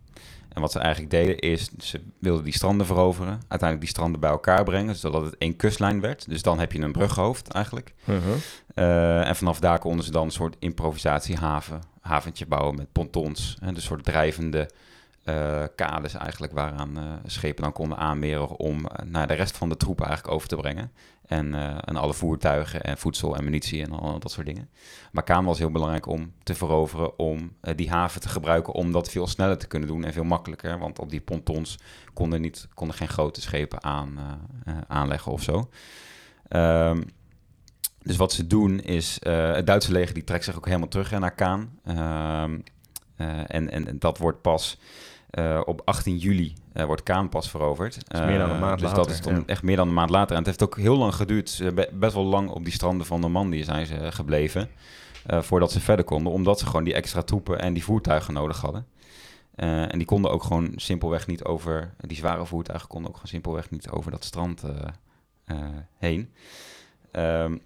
[0.58, 3.32] En wat ze eigenlijk deden is, ze wilden die stranden veroveren.
[3.32, 6.28] Uiteindelijk die stranden bij elkaar brengen, zodat het één kustlijn werd.
[6.28, 7.94] Dus dan heb je een bruggenhoofd eigenlijk.
[8.04, 8.34] Uh -huh.
[8.74, 13.56] uh, en vanaf daar konden ze dan een soort improvisatiehaven, haventje bouwen met pontons.
[13.60, 14.70] Hè, dus een soort drijvende
[15.28, 19.76] uh, kades eigenlijk, waaraan uh, schepen dan konden aanmeren om naar de rest van de
[19.76, 20.92] troepen eigenlijk over te brengen.
[21.26, 24.70] En, en alle voertuigen en voedsel en munitie en al dat soort dingen.
[25.12, 29.10] Maar Kaan was heel belangrijk om te veroveren, om die haven te gebruiken, om dat
[29.10, 30.78] veel sneller te kunnen doen en veel makkelijker.
[30.78, 31.78] Want op die pontons
[32.12, 34.18] konden, niet, konden geen grote schepen aan,
[34.86, 35.68] aanleggen of zo.
[36.48, 37.04] Um,
[38.02, 41.18] dus wat ze doen is, het Duitse leger die trekt zich ook helemaal terug hè,
[41.18, 41.78] naar Kaan.
[43.16, 44.78] En, en, en dat wordt pas
[45.30, 48.10] uh, op 18 juli uh, wordt Kaan pas veroverd.
[48.10, 48.96] Dus meer dan een maand uh, dus later.
[48.96, 49.42] dat is dan ja.
[49.46, 50.30] echt meer dan een maand later.
[50.30, 51.50] En het heeft ook heel lang geduurd.
[51.50, 54.68] Ze best wel lang op die stranden van Normandië zijn ze gebleven.
[55.26, 56.32] voordat ze verder konden.
[56.32, 58.86] Omdat ze gewoon die extra troepen en die voertuigen nodig hadden.
[59.54, 61.94] En die konden ook gewoon simpelweg niet over...
[62.00, 64.62] Die zware voertuigen konden ook gewoon simpelweg niet over dat strand
[65.98, 66.32] heen.
[67.12, 67.60] Um,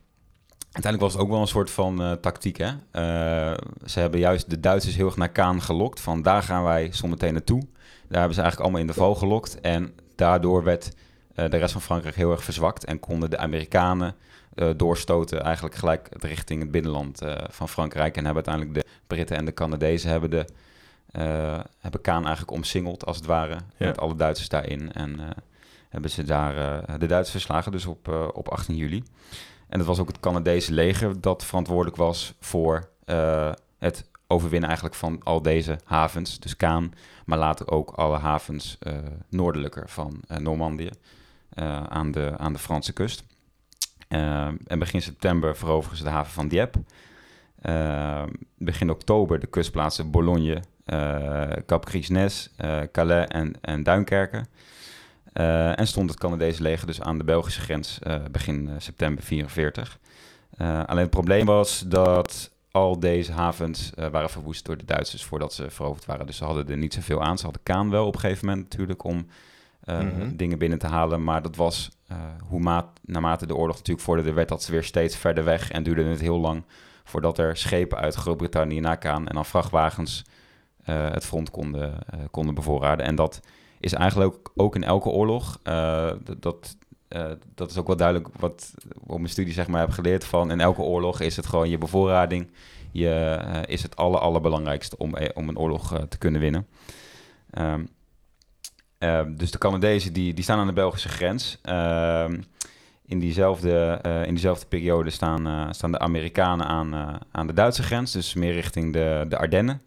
[0.73, 2.57] Uiteindelijk was het ook wel een soort van uh, tactiek.
[2.57, 2.69] Hè?
[2.69, 6.01] Uh, ze hebben juist de Duitsers heel erg naar Kaan gelokt.
[6.01, 7.61] Van daar gaan wij zometeen naartoe.
[8.09, 9.61] Daar hebben ze eigenlijk allemaal in de val gelokt.
[9.61, 10.97] En daardoor werd
[11.37, 12.85] uh, de rest van Frankrijk heel erg verzwakt.
[12.85, 14.15] En konden de Amerikanen
[14.77, 18.17] doorstoten eigenlijk gelijk richting het binnenland van Frankrijk.
[18.17, 20.45] En hebben uiteindelijk de Britten en de Canadezen hebben, de,
[21.79, 23.57] hebben Kaan eigenlijk omsingeld als het ware.
[23.77, 23.87] Ja.
[23.87, 24.93] Met alle Duitsers daarin.
[24.93, 25.21] En
[25.89, 26.55] hebben ze daar
[26.99, 29.03] de Duitsers verslagen, dus op, op 18 juli.
[29.73, 32.89] En dat was ook het Canadese leger dat verantwoordelijk was voor
[33.79, 36.41] het overwinnen eigenlijk van al deze havens.
[36.41, 38.79] Dus Kaan, maar later ook alle havens
[39.29, 40.91] noordelijker van Normandië
[41.89, 43.25] aan, de, aan de Franse kust.
[44.09, 46.79] en begin september veroveren ze de haven van Dieppe.
[47.63, 48.23] Uh,
[48.59, 54.47] begin oktober de kustplaatsen Bologne, uh, Cap Grisnes, uh, Calais en, en Duinkerken.
[55.33, 57.99] En stond het Canadese leger dus aan de Belgische grens
[58.31, 59.99] begin september 44.
[60.59, 65.71] alleen het probleem was dat al deze havens waren verwoest door de Duitsers voordat ze
[65.71, 66.27] veroverd waren.
[66.27, 67.39] Dus ze hadden er niet zoveel aan.
[67.39, 69.27] Ze hadden Kaan wel op een gegeven moment natuurlijk om
[69.85, 70.37] mhm.
[70.37, 71.25] dingen binnen te halen.
[71.25, 71.91] Maar dat was,
[72.49, 76.05] hoe maat, naarmate de oorlog natuurlijk vorderde, werd dat weer steeds verder weg en duurde
[76.05, 76.65] het heel lang
[77.05, 80.25] voordat er schepen uit Groot-Brittannië naar Kaan en dan vrachtwagens
[80.87, 83.07] uh, het front konden, uh, konden bevoorraden.
[83.07, 83.41] En dat
[83.83, 85.59] is eigenlijk ook, in elke oorlog.
[85.65, 86.77] Uh, dat,
[87.55, 88.75] dat is ook wel duidelijk wat
[89.07, 91.79] op mijn studie zeg maar heb geleerd van in elke oorlog is het gewoon je
[91.79, 92.51] bevoorrading
[92.93, 96.67] je, is het aller, allerbelangrijkste om, om een oorlog te kunnen winnen.
[97.59, 97.89] Um,
[99.37, 101.59] dus de Canadezen die, die staan aan de Belgische grens.
[101.63, 102.41] Ehm,
[103.07, 108.35] in diezelfde, in diezelfde periode staan, staan de Amerikanen aan, aan de Duitse grens, dus
[108.35, 109.83] meer richting de, de Ardennen,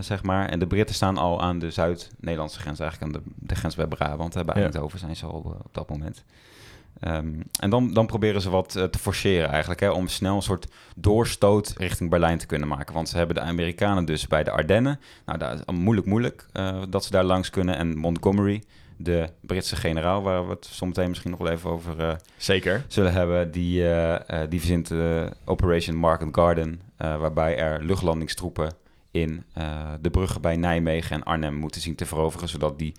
[0.00, 0.48] zeg maar.
[0.48, 3.86] En de Britten staan al aan de Zuid-Nederlandse grens, eigenlijk aan de, de grens bij
[3.86, 4.34] Brabant.
[4.34, 4.62] Hè, bij ja.
[4.62, 6.24] Eindhoven zijn ze al op dat moment.
[7.00, 10.66] Um, en dan, dan proberen ze wat te forceren eigenlijk, hè, om snel een soort
[10.96, 12.94] doorstoot richting Berlijn te kunnen maken.
[12.94, 15.00] Want ze hebben de Amerikanen dus bij de Ardennen.
[15.26, 16.46] Nou, dat is moeilijk, moeilijk
[16.88, 17.76] dat ze daar langs kunnen.
[17.76, 18.62] En Montgomery,
[18.96, 22.84] de Britse generaal, waar we het zometeen misschien nog wel even over Zeker.
[22.88, 23.84] zullen hebben, die,
[24.48, 24.92] die verzint
[25.44, 28.70] Operation Market Garden, waarbij er luchtlandingstroepen
[29.10, 29.44] in
[30.00, 32.94] de bruggen bij Nijmegen en Arnhem moeten zien te veroveren, zodat die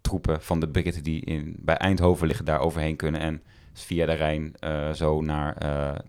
[0.00, 3.42] troepen van de Britten die in, bij Eindhoven liggen daar overheen kunnen en
[3.72, 4.54] via de Rijn
[4.94, 5.56] zo naar,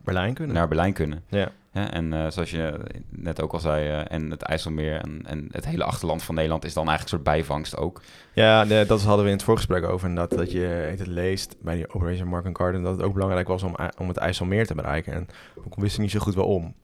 [0.04, 0.56] Berlijn kunnen.
[0.56, 1.24] naar Berlijn kunnen.
[1.28, 1.52] Ja.
[1.72, 5.84] Ja, en zoals je net ook al zei, en het IJsselmeer en, en, het hele
[5.84, 8.02] achterland van Nederland is dan eigenlijk een soort bijvangst ook.
[8.34, 10.10] Ja, dat hadden we in het voorgesprek over.
[10.10, 10.60] En dat, dat je
[10.98, 14.18] het leest bij die Operation Market Garden, dat het ook belangrijk was om, om het
[14.18, 15.14] IJsselmeer te bereiken.
[15.14, 16.76] En we wisten niet zo goed waarom.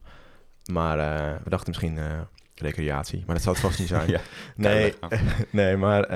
[0.71, 0.97] Maar
[1.43, 1.99] we dachten misschien
[2.55, 4.09] recreatie, maar dat zou het vast niet zijn.
[4.15, 4.19] ja,
[4.55, 4.93] nee,
[5.49, 6.13] nee, maar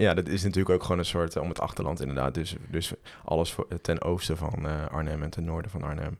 [0.00, 2.34] ja, dat is natuurlijk ook gewoon een soort om het achterland inderdaad.
[2.34, 2.92] Dus, dus
[3.24, 6.18] alles voor, ten oosten van Arnhem en ten noorden van Arnhem.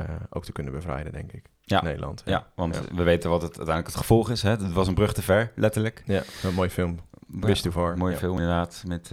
[0.00, 1.44] Uh, ook te kunnen bevrijden, denk ik.
[1.60, 1.82] Ja.
[1.82, 2.22] Nederland.
[2.24, 4.42] Ja, want we weten wat het uiteindelijk het gevolg is.
[4.42, 4.50] Hè?
[4.50, 6.02] Het was een brug te ver, letterlijk.
[6.06, 7.00] Ja, een mooie film.
[7.26, 7.96] Bridge ja, too far.
[7.98, 9.10] Mooie film inderdaad, met,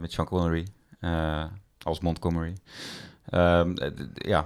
[0.00, 0.66] met Sean Connery
[1.82, 2.54] als Montgomery.
[3.30, 3.74] Um,
[4.14, 4.44] ja,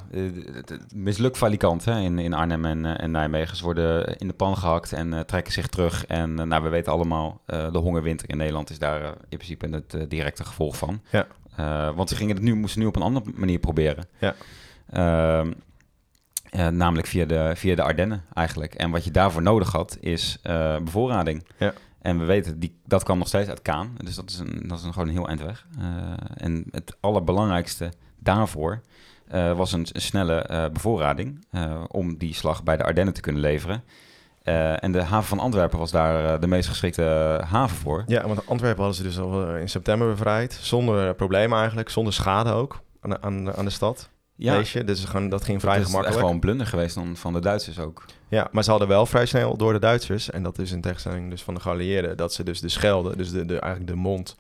[0.95, 3.57] mislukt valikant hè, in, in Arnhem en, en Nijmegen.
[3.57, 6.07] Ze worden in de pan gehakt en trekken zich terug.
[6.07, 10.45] En nou, we weten allemaal, de hongerwinter in Nederland is daar in principe het directe
[10.45, 11.01] gevolg van.
[11.11, 11.27] Ja.
[11.93, 14.05] want ze gingen het nu, moesten nu op een andere manier proberen.
[14.19, 14.35] Ja.
[14.95, 15.51] Uh,
[16.57, 18.75] uh, namelijk via de, via de Ardennen eigenlijk.
[18.75, 21.47] En wat je daarvoor nodig had, is uh, bevoorrading.
[21.59, 21.73] Ja.
[22.03, 23.95] En we weten, die, dat kwam nog steeds uit Kaan.
[24.05, 25.67] Dus dat is, een, dat is een, gewoon een heel eind weg.
[25.79, 25.85] Uh,
[26.35, 27.93] en het allerbelangrijkste
[28.27, 28.81] daarvoor
[29.57, 31.45] was een, een snelle bevoorrading...
[31.89, 33.85] om die slag bij de Ardennen te kunnen leveren.
[34.81, 38.05] en de haven van Antwerpen was daar de meest geschikte haven voor.
[38.07, 40.59] Ja, want Antwerpen hadden ze dus al in september bevrijd.
[40.63, 44.09] Zonder problemen eigenlijk, zonder schade ook aan, aan, aan de stad.
[44.37, 44.63] Ja.
[44.65, 44.85] je?
[44.85, 46.15] Dus gewoon, dat ging vrij dat gemakkelijk.
[46.15, 48.05] Het is gewoon blunder geweest dan van de Duitsers ook.
[48.29, 51.31] Ja, maar ze hadden wel vrij snel door de Duitsers, en dat is in tegenstelling
[51.31, 54.37] dus van de geallieerden, dat ze dus de Schelde, dus de, de, eigenlijk de mond,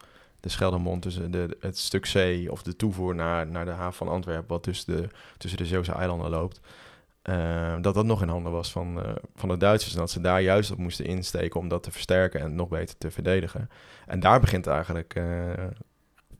[0.46, 4.08] de Scheldemond, dus de, het stuk zee of de toevoer naar, naar de haven van
[4.08, 6.60] Antwerpen, wat dus de, tussen de Zeeuwse eilanden loopt,
[7.22, 9.92] uh, dat dat nog in handen was van, uh, van de Duitsers.
[9.94, 12.98] En dat ze daar juist op moesten insteken om dat te versterken en nog beter
[12.98, 13.70] te verdedigen.
[14.06, 15.24] En daar begint eigenlijk uh,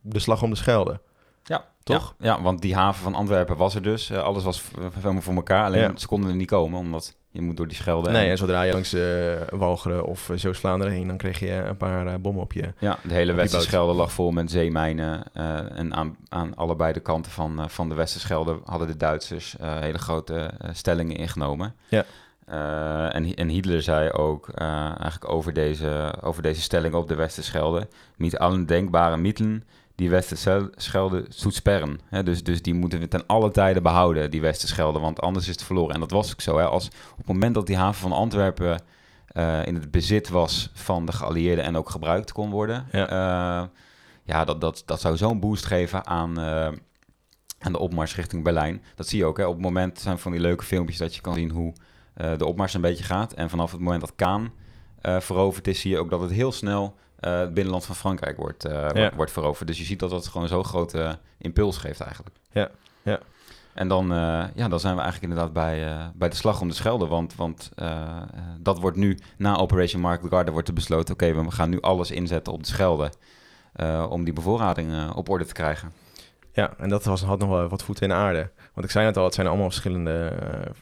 [0.01, 1.01] de slag om de Schelde.
[1.43, 2.15] Ja, toch?
[2.19, 4.13] Ja, want die haven van Antwerpen was er dus.
[4.13, 4.63] Alles was
[4.95, 5.65] helemaal voor elkaar.
[5.65, 5.97] Alleen ja.
[5.97, 8.11] ze konden er niet komen, omdat je moet door die Schelde.
[8.11, 11.77] Nee, en, zodra je langs uh, Walcheren of uh, Zeeuws-Vlaanderen heen, dan kreeg je een
[11.77, 12.73] paar bommen op je.
[12.79, 15.33] Ja, de hele Westerschelde lag vol met zeemijnen.
[15.75, 20.51] en aan, aan allebei de kanten van, van de Westerschelde hadden de Duitsers hele grote
[20.73, 21.75] stellingen ingenomen.
[21.89, 22.05] Ja.
[23.11, 28.39] en, en Hitler zei ook eigenlijk over deze, over deze stelling op de Westerschelde: Niet
[28.39, 29.65] allen denkbare middelen
[29.97, 32.01] die Westerschelde sperren.
[32.25, 35.63] Dus, dus die moeten we ten alle tijden behouden, die Westerschelde, want anders is het
[35.63, 35.95] verloren.
[35.95, 36.59] En dat was ook zo.
[36.59, 36.65] Hè?
[36.65, 38.83] Als, op het moment dat die haven van Antwerpen
[39.33, 43.69] uh, in het bezit was van de geallieerden en ook gebruikt kon worden, ja, uh,
[44.25, 46.69] ja dat, dat, dat zou zo'n boost geven aan, uh,
[47.59, 48.83] aan de opmars richting Berlijn.
[48.95, 49.37] Dat zie je ook.
[49.37, 49.47] Hè?
[49.47, 51.73] Op het moment zijn van die leuke filmpjes dat je kan zien hoe
[52.37, 53.33] de opmars een beetje gaat.
[53.33, 54.53] En vanaf het moment dat Kaan
[55.03, 56.95] veroverd is, zie je ook dat het heel snel
[57.27, 59.69] eh, het binnenland van Frankrijk wordt, eh, wordt, wordt veroverd.
[59.69, 62.37] Dus je ziet dat dat gewoon zo'n grote impuls geeft eigenlijk.
[62.53, 62.71] Ja,
[63.03, 63.19] ja.
[63.75, 66.75] En dan, eh, ja, dan zijn we eigenlijk inderdaad bij, bij de slag om de
[66.75, 67.07] Schelde.
[67.07, 67.71] Want, want
[68.59, 71.15] dat wordt nu, na Operation Market Garden, wordt er besloten...
[71.15, 73.11] oké, we gaan nu alles inzetten op de Schelde...
[74.09, 75.93] om die bevoorrading op orde te krijgen.
[76.53, 78.51] Ja, en dat was, had nog wel wat voeten in de aarde.
[78.75, 80.33] Want ik zei net al, het zijn allemaal verschillende,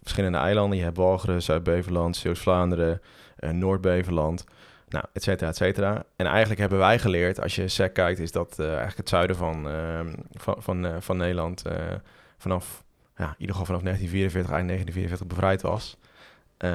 [0.03, 0.79] verschillende eilanden.
[0.79, 3.01] Je hebt Walcheren, Zuid-Beverland, Zeeuws-Vlaanderen,
[3.39, 4.45] Noord-Beverland,
[4.95, 6.05] nou, et cetera, et cetera.
[6.17, 9.37] En eigenlijk hebben wij geleerd, als je SEC kijkt, is dat eh, eigenlijk het zuiden
[9.37, 11.77] van, ehm, van, van, eh, van Nederland eh,
[12.39, 12.85] vanaf,
[13.17, 15.97] ja, in ieder geval vanaf 1944, eind 1944 bevrijd was.
[16.57, 16.71] Eh,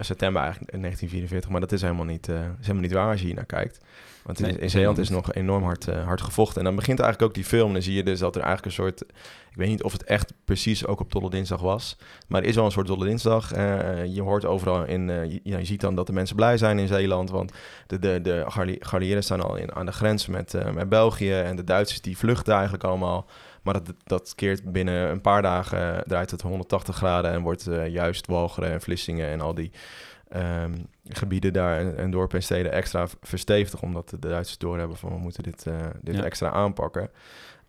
[0.00, 3.26] september eigenlijk 1944, maar dat is helemaal niet, eh, is helemaal niet waar als je
[3.26, 3.80] hier naar kijkt.
[4.22, 6.58] Want in, Zeeland is nog enorm hard, eh, hard gevochten.
[6.58, 7.66] En dan begint eigenlijk ook die film.
[7.66, 9.02] En dan zie je dus dat er eigenlijk een soort...
[9.50, 11.96] Ik weet niet of het echt precies ook op Dolle Dinsdag was.
[12.28, 13.52] Maar er is wel een soort Dolle Dinsdag.
[13.52, 15.10] Eh, je hoort overal in...
[15.10, 17.30] eh, je, ja, je ziet dan dat de mensen blij zijn in Zeeland.
[17.30, 17.52] Want
[17.86, 21.32] de, de, de staan al in, aan de grens met, eh, met België.
[21.32, 23.26] En de Duitsers die vluchten eigenlijk allemaal.
[23.62, 25.96] Maar dat, dat keert binnen een paar dagen...
[25.96, 27.30] eh, draait het 180 graden.
[27.30, 29.70] En wordt eh, juist Walcheren en Vlissingen en al die...
[30.28, 30.72] ehm,
[31.08, 35.18] gebieden daar en, en dorpen en steden extra verstevigd, omdat de Duitsers doorhebben van we
[35.18, 36.24] moeten dit, eh, dit Ja.
[36.24, 37.10] extra aanpakken.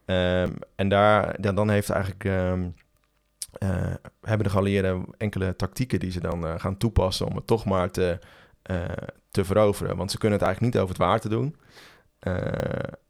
[0.06, 2.70] Ehm, en daar, ja, dan heeft eigenlijk, ehm,
[3.54, 7.92] eh, hebben de geallieerden enkele tactieken die ze dan gaan toepassen om het toch maar
[7.92, 8.20] te,
[9.32, 9.96] te veroveren.
[9.98, 11.56] Want ze kunnen het eigenlijk niet over het water doen.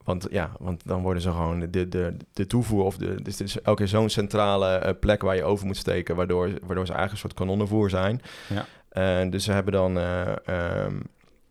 [0.04, 3.22] Want ja, want dan worden ze gewoon de, de, de toevoer of de.
[3.22, 6.48] Dus het is elke keer zo'n centrale eh, plek waar je over moet steken, waardoor,
[6.48, 8.22] waardoor ze eigenlijk een soort kanonnenvoer zijn.
[8.50, 8.66] Ja.
[8.89, 11.00] Eh, dus ze hebben dan eh, ehm,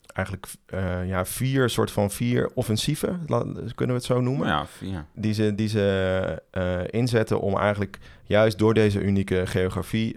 [0.07, 0.47] eigenlijk
[1.07, 3.27] ja, vier soort van vier offensieven,
[3.75, 5.07] kunnen we het zo noemen ja, ja.
[5.15, 10.17] die ze, die ze inzetten om eigenlijk juist door deze unieke geografie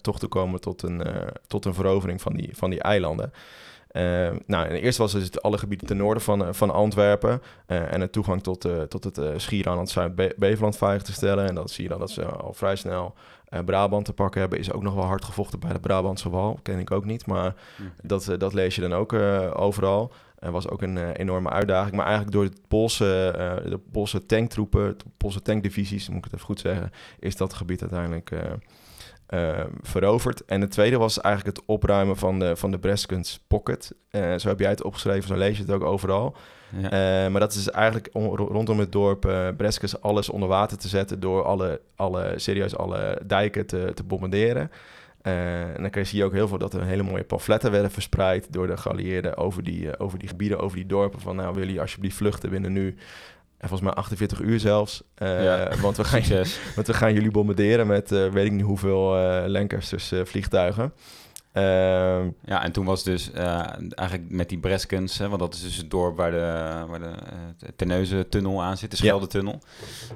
[0.00, 1.02] toch te komen tot een,
[1.46, 3.32] tot een verovering van die, van die eilanden.
[3.96, 7.92] Eh, nou, en eerst was het alle gebieden ten noorden van, eh, van Antwerpen eh,
[7.92, 11.48] en het toegang tot, tot het eh Schiereiland Zuid-Beveland veilig te stellen.
[11.48, 13.14] En dat zie je dan dat ze al vrij snel
[13.64, 14.58] Brabant te pakken hebben.
[14.58, 17.54] Is ook nog wel hard gevochten bij de Brabantse wal, ken ik ook niet, maar
[17.76, 17.82] Hm.
[18.02, 19.12] dat, dat lees je dan ook
[19.54, 20.12] overal.
[20.38, 21.96] Er was ook een enorme uitdaging.
[21.96, 23.32] Maar eigenlijk door de Poolse,
[23.64, 27.80] de Poolse tanktroepen, de Poolse tankdivisies, moet ik het even goed zeggen, is dat gebied
[27.80, 28.30] uiteindelijk
[29.26, 30.44] eh, eh, veroverd.
[30.44, 33.92] En het tweede was eigenlijk het opruimen van de, van de Breskens Pocket.
[34.10, 36.36] Eh, zo heb jij het opgeschreven, zo lees je het ook overal.
[36.80, 36.90] Ja.
[37.24, 40.78] Eh, maar dat is eigenlijk om- ro- rondom het dorp eh Breskens alles onder water
[40.78, 44.70] te zetten door alle, alle serieus alle dijken te, te bombarderen.
[45.22, 48.52] En dan kun je- je ook heel veel dat er hele mooie pamfletten werden verspreid
[48.52, 51.20] door de geallieerden over die, over die gebieden, over die dorpen.
[51.20, 52.96] Van nou, willen jullie alsjeblieft vluchten binnen nu,
[53.70, 55.02] en volgens mij 48 uur zelfs.
[55.14, 55.68] Eh, Ja.
[55.80, 56.22] want, we gaan,
[56.74, 60.92] want we gaan jullie bombarderen met eh, weet ik niet hoeveel eh Lancasters vliegtuigen.
[61.56, 63.58] Ehm, Ja, en toen was dus eh,
[63.94, 67.04] eigenlijk met die Breskens, hè, want dat is dus het dorp waar de, waar de
[67.04, 69.58] uh, Terneuzen-tunnel aan zit, de Scheldetunnel.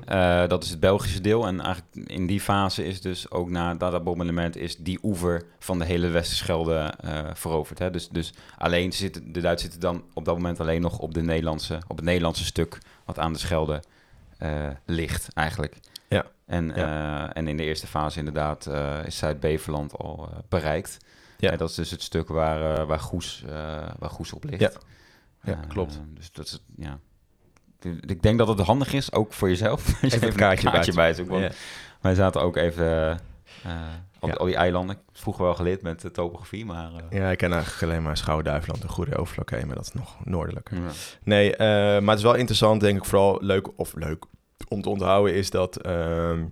[0.05, 1.47] Eh, dat is het Belgische deel.
[1.47, 5.79] En eigenlijk in die fase is dus ook na dat, bombardement is die oever van
[5.79, 7.79] de hele Westerschelde eh veroverd.
[7.79, 7.91] Hè.
[7.91, 11.23] Dus, dus alleen zitten de Duitsers zitten dan op dat moment alleen nog op, de
[11.23, 13.83] Nederlandse, op het Nederlandse stuk wat aan de Schelde
[14.39, 14.51] eh,
[14.87, 15.77] ligt eigenlijk.
[16.09, 16.25] Ja.
[16.47, 17.25] En, Ja.
[17.25, 20.97] eh, en in de eerste fase inderdaad eh, is Zuid-Beveland al eh, bereikt.
[21.41, 21.57] Ja.
[21.57, 23.53] Dat is dus het stuk waar, eh, waar, Goes, eh,
[23.99, 24.61] waar Goes op ligt.
[24.61, 24.71] Ja.
[25.43, 26.01] Ja, Eh, klopt.
[26.15, 26.99] Dus dat is, ja.
[28.07, 29.87] Ik- denk dat het handig is, ook voor jezelf.
[30.03, 31.15] Even een een kaartje kaartje bij.
[31.25, 31.51] Want ja.
[32.01, 33.19] Wij zaten ook even
[34.21, 34.35] op Ja.
[34.35, 34.97] al die eilanden.
[34.97, 36.91] Ik vroeger wel geleerd met de topografie, maar...
[37.11, 40.77] ja, ik ken eigenlijk alleen maar Schouwen-Duiveland en Goede Overflokkee, maar dat is nog noordelijker.
[40.77, 40.91] ja.
[41.23, 41.55] Nee,
[42.01, 44.25] maar het is wel interessant, denk ik, vooral leuk of leuk
[44.69, 46.45] om te onthouden, is dat, ehm,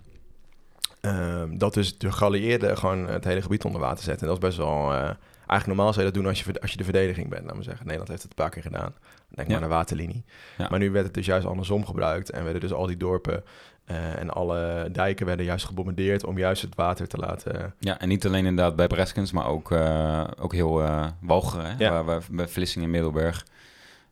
[1.09, 4.23] ehm, dat dus de geallieerden gewoon het hele gebied onder water zetten.
[4.29, 5.01] En dat is best wel, eh,
[5.47, 7.63] eigenlijk normaal zou je dat doen als je, als je de verdediging bent, laten we
[7.65, 7.83] zeggen.
[7.85, 8.95] Nederland heeft het een paar keer gedaan.
[9.29, 9.53] Denk Ja.
[9.53, 10.25] maar naar waterlinie.
[10.59, 10.67] Ja.
[10.71, 13.45] Maar nu werd het dus juist andersom gebruikt en werden dus al die dorpen
[13.85, 17.75] eh, en alle dijken werden juist gebombardeerd om juist het water te laten...
[17.79, 21.75] Ja, en niet alleen inderdaad bij Breskens, maar ook, eh, ook heel eh Walcheren?
[21.79, 21.91] Ja.
[21.91, 23.47] Waar, waar, bij Vlissingen en Middelburg.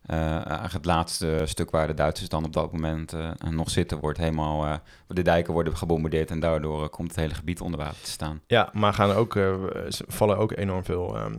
[0.07, 3.99] Eh, eigenlijk het laatste stuk waar de Duitsers dan op dat moment eh, nog zitten,
[3.99, 4.65] wordt helemaal...
[4.65, 4.75] eh,
[5.07, 8.41] de dijken worden gebombardeerd en daardoor eh, komt het hele gebied onder water te staan.
[8.47, 9.55] Ja, maar gaan ook, eh,
[9.89, 11.35] vallen ook enorm veel, ehm,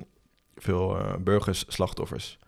[0.56, 2.40] veel eh, burgersslachtoffers.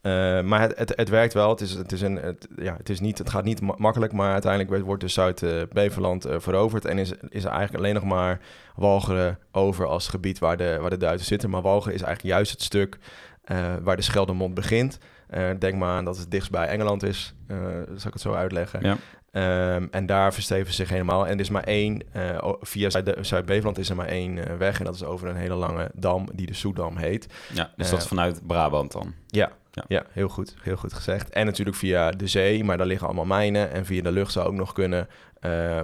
[0.00, 1.50] Eh, maar het, het, werkt wel.
[1.50, 4.32] Het, is, het, is een, ja, het, is niet, het gaat niet ma- makkelijk, maar
[4.32, 6.84] uiteindelijk wordt- dus Zuid-Beverland eh, veroverd.
[6.84, 8.40] En is, is er eigenlijk alleen nog maar
[8.76, 11.50] Walcheren over als gebied waar de, waar de Duitsers zitten.
[11.50, 12.98] Maar Walcheren is eigenlijk juist het stuk
[13.44, 14.98] eh, waar de Scheldemond begint.
[15.28, 17.34] Eh, denk maar aan dat het dichtst bij Engeland is.
[17.46, 18.80] Eh zal ik het zo uitleggen.
[18.82, 18.96] Ja.
[19.32, 21.26] Ehm, en daar versteven ze zich helemaal.
[21.26, 22.02] En er is maar één,
[22.40, 24.78] o- via Zuid- Zuid-Beveland is er maar één weg.
[24.78, 27.26] En dat is over een hele lange dam, die de Soedam heet.
[27.52, 29.14] Ja, dus dat is vanuit Brabant dan.
[29.26, 29.52] Ja,
[29.88, 30.04] Ja.
[30.10, 30.54] heel goed.
[30.62, 31.28] Heel goed gezegd.
[31.30, 33.70] En natuurlijk via de zee, maar daar liggen allemaal mijnen.
[33.72, 35.08] En via de lucht zou ook nog kunnen.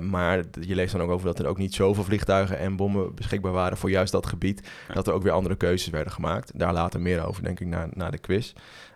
[0.01, 3.53] Maar je leest dan ook over dat er ook niet zoveel vliegtuigen en bommen beschikbaar
[3.53, 4.69] waren voor juist dat gebied.
[4.89, 4.95] Ja.
[4.95, 6.59] Dat er ook weer andere keuzes werden gemaakt.
[6.59, 8.53] Daar later meer over, denk ik, na, na de quiz.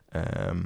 [0.08, 0.62] Ehm,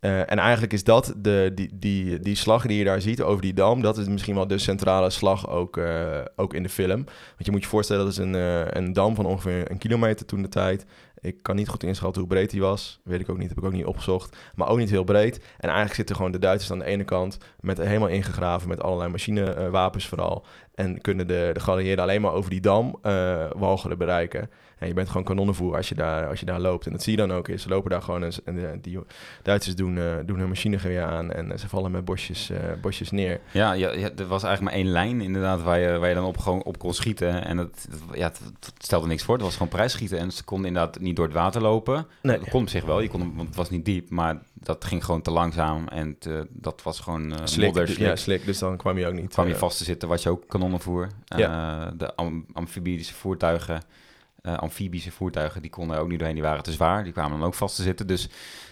[0.00, 3.42] eh, en eigenlijk is dat de, die, die, die slag die je daar ziet over
[3.42, 7.04] die dam, dat is misschien wel de centrale slag ook, eh, ook in de film.
[7.04, 10.26] Want je moet je voorstellen, dat is een, eh, een dam van ongeveer een kilometer
[10.26, 10.86] toen de tijd.
[11.20, 13.00] Ik kan niet goed inschatten hoe breed die was.
[13.04, 14.36] Weet ik ook niet, heb ik ook niet opgezocht.
[14.54, 15.36] Maar ook niet heel breed.
[15.36, 19.10] En eigenlijk zitten gewoon de Duitsers aan de ene kant met helemaal ingegraven met allerlei
[19.10, 20.46] machinewapens vooral.
[20.74, 22.98] En kunnen de, de geallieerden alleen maar over die dam
[23.56, 24.50] walgeren bereiken.
[24.78, 26.86] En je bent gewoon kanonnenvoer als je daar, als je daar loopt.
[26.86, 27.48] En dat zie je dan ook.
[27.48, 27.62] Is.
[27.62, 28.98] Ze lopen daar gewoon en, en de- die
[29.42, 31.32] Duitsers doen, eh, doen hun machinegeweer aan.
[31.32, 33.40] En eh, ze vallen met bosjes, eh, bosjes neer.
[33.52, 36.24] Ja, ja, ja, er was eigenlijk maar één lijn inderdaad waar je, waar je dan
[36.24, 37.44] op, gewoon op kon schieten.
[37.44, 39.34] En dat, dat- ja, het, het stelde niks voor.
[39.34, 40.18] Het was gewoon prijsschieten.
[40.18, 42.06] En ze konden inderdaad niet door het water lopen.
[42.22, 42.38] Nee.
[42.38, 44.10] Dat kon op zich wel, je kon, want het was niet diep.
[44.10, 45.88] Maar dat ging gewoon te langzaam.
[45.88, 48.06] En te- dat was gewoon eh Slik, modder, dus- slik.
[48.08, 48.44] ja, slik.
[48.44, 49.28] Dus dan kwam je ook niet.
[49.32, 51.08] kwam je eh, vast te zitten, was je ook kanonnenvoer.
[51.26, 53.82] Eh, de am- amfibische voertuigen,
[54.46, 56.36] eh, amfibische voertuigen, die konden ook niet doorheen.
[56.36, 58.06] Die waren te zwaar, die kwamen dan ook vast te zitten.
[58.06, 58.28] Dus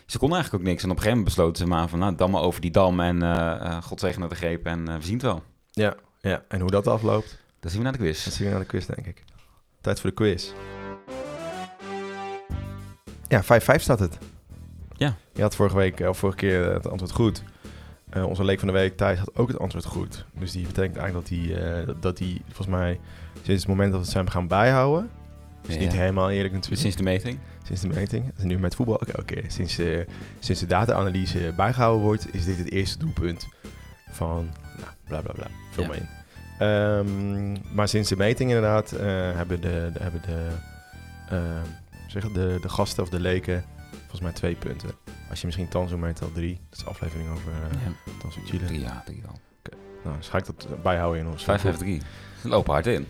[0.07, 0.83] ze konden eigenlijk ook niks.
[0.83, 3.01] En op een gegeven moment besloten ze maar van, nou, dan maar over die dam.
[3.01, 5.43] En eh, God zegene de greep en we zien het wel.
[5.71, 8.25] Ja, ja, en hoe dat afloopt, Dan zien we naar de quiz.
[8.25, 9.25] dat zien we naar de quiz, denk ik.
[9.81, 10.53] Tijd voor de quiz.
[13.29, 14.19] Ja, 5-5 staat het.
[14.97, 15.15] Ja.
[15.33, 17.43] Je had vorige week, of vorige keer het antwoord goed.
[18.27, 20.25] Onze leek van de week, Thijs, had ook het antwoord goed.
[20.33, 23.01] Dus die betekent eigenlijk dat hij, dat- dat hij volgens mij
[23.43, 25.11] sinds het moment dat we het zijn gaan bijhouden...
[25.67, 25.81] is Ja.
[25.81, 26.81] niet helemaal eerlijk natuurlijk.
[26.83, 27.39] Sinds de meting.
[27.63, 28.33] Sinds de meting.
[28.43, 29.45] Nu met voetbal ook elke keer.
[29.51, 30.01] Sinds, eh,
[30.39, 33.47] sinds de data-analyse bijgehouden wordt, is dit het eerste doelpunt
[34.11, 35.47] van nou, bla bla bla.
[35.71, 35.89] Vul Ja.
[35.89, 36.09] maar in.
[36.59, 40.49] Ehm, maar sinds de meting inderdaad eh, hebben de, de, hebben de,
[41.29, 41.65] ehm,
[42.07, 43.65] zeg de, de gasten of de leken
[44.01, 44.91] volgens mij twee punten.
[45.31, 46.61] Als je misschien Tanzo meet al drie.
[46.69, 48.13] Dat is de aflevering over uh, Ja.
[48.21, 48.65] Tanzo Chile.
[48.67, 49.39] Drie, ja, drie wel.
[50.05, 51.43] Nou, dus ga ik dat bijhouden in ons.
[51.43, 52.03] 5-5-3.
[52.41, 53.07] Ze lopen hard in.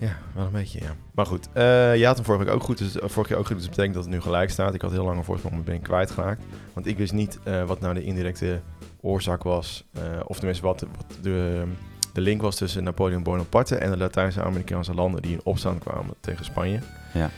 [0.00, 0.94] Ja, wel een beetje, ja.
[1.14, 2.78] Maar goed, eh je had hem vorige week ook goed.
[2.78, 4.74] Dus, eh, vorige keer ook goed, dus dat betekent dat het nu gelijk staat.
[4.74, 6.42] Ik had heel lang een voorsprong, maar ben ik kwijtgeraakt.
[6.72, 8.60] Want ik wist niet eh, wat nou de indirecte
[9.00, 9.84] oorzaak was.
[10.26, 11.64] of tenminste wat, wat de,
[12.12, 16.44] de link was tussen Napoleon Bonaparte en de Latijnse-Amerikaanse landen die in opstand kwamen tegen
[16.44, 16.78] Spanje.
[17.12, 17.30] Ja.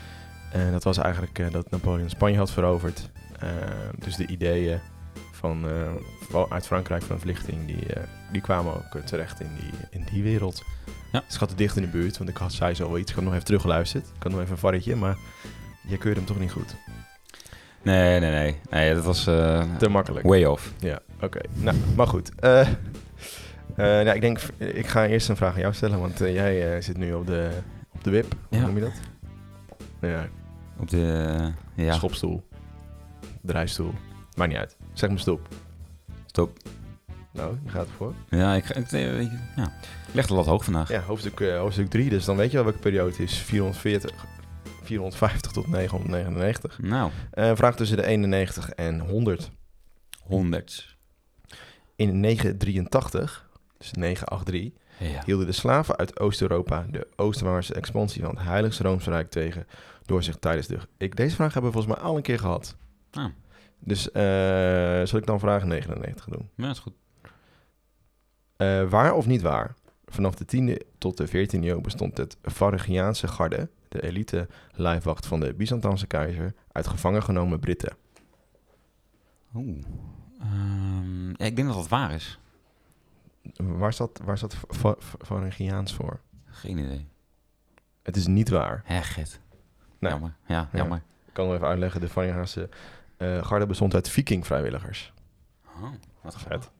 [0.51, 3.09] En dat was eigenlijk dat Napoleon Spanje had veroverd.
[3.97, 4.79] Dus de ideeën
[5.31, 5.65] van,
[6.49, 7.85] uit Frankrijk van vluchting, die,
[8.31, 10.63] die kwamen ook terecht in die, in die wereld.
[11.13, 11.23] Ja.
[11.39, 13.09] Het dicht in de buurt, want ik had, zei zo iets.
[13.09, 14.05] Ik had nog even teruggeluisterd.
[14.05, 15.17] Ik had nog even een varretje, maar
[15.87, 16.75] je keurde hem toch niet goed.
[17.81, 18.59] Nee, nee, nee.
[18.69, 20.25] Nee, dat was eh, Te makkelijk.
[20.25, 20.73] way off.
[20.79, 21.39] Ja, oké.
[21.53, 22.31] Nou, maar goed.
[22.39, 22.67] Eh,
[23.75, 27.13] nou, ik denk, ik ga eerst een vraag aan jou stellen, want jij zit nu
[27.13, 27.49] op de,
[27.93, 28.35] op de wip.
[28.49, 28.65] Hoe Ja.
[28.65, 28.93] noem je dat?
[30.01, 30.27] Ja,
[30.79, 31.51] Op de...
[31.75, 32.47] ja, schopstoel.
[33.41, 33.93] Drijfstoel.
[34.35, 34.75] Maakt niet uit.
[34.93, 35.47] Zeg me stoep.
[36.25, 36.57] stop.
[37.33, 38.13] Nou, je gaat ervoor.
[38.29, 39.63] Ja, ik, ik, eh, weet je, ja.
[40.07, 40.89] ik leg de lat hoog vandaag.
[40.89, 42.09] Ja, hoofdstuk, eh, hoofdstuk 3.
[42.09, 43.37] Dus dan weet je wel welke periode het is.
[43.37, 44.25] 440,
[44.83, 46.79] 450 tot 999.
[46.81, 49.51] Nou, Eh, vraag tussen de 91 en 100.
[50.23, 50.97] 100.
[51.95, 55.21] In 983, dus 983, Ja.
[55.25, 59.67] hielden de slaven uit Oost-Europa de Oosterwaartse expansie van het Heiligste Roomse tegen
[60.05, 60.77] door zich tijdens de...
[60.97, 62.75] Ik, deze vraag hebben we volgens mij al een keer gehad.
[63.11, 63.25] Ah.
[63.79, 64.23] Dus eh,
[65.03, 66.49] zal ik dan vraag 99 doen?
[66.55, 66.93] Ja, is goed.
[68.63, 69.73] Eh, waar of niet waar?
[70.05, 75.39] Vanaf de 10e tot de 14e eeuw bestond het Varegiaanse garde, de elite lijfwacht van
[75.39, 77.95] de Byzantijnse keizer, uit gevangen genomen Britten.
[79.55, 79.83] Oeh.
[80.41, 82.39] Ehm, ja, ik denk dat dat waar is.
[83.55, 84.57] Waar staat, waar staat
[85.93, 86.19] voor?
[86.45, 87.07] Geen idee.
[88.03, 88.81] Het is niet waar.
[88.85, 89.39] Hegget.
[89.99, 90.11] Nee.
[90.11, 90.35] Jammer.
[90.45, 90.77] Ja, Ja.
[90.77, 91.01] jammer.
[91.25, 92.01] Ik kan nog even uitleggen.
[92.01, 92.69] De Varegiaanse
[93.17, 95.13] eh, garde bestond uit viking-vrijwilligers.
[95.81, 95.89] Oh,
[96.21, 96.71] wat Vet.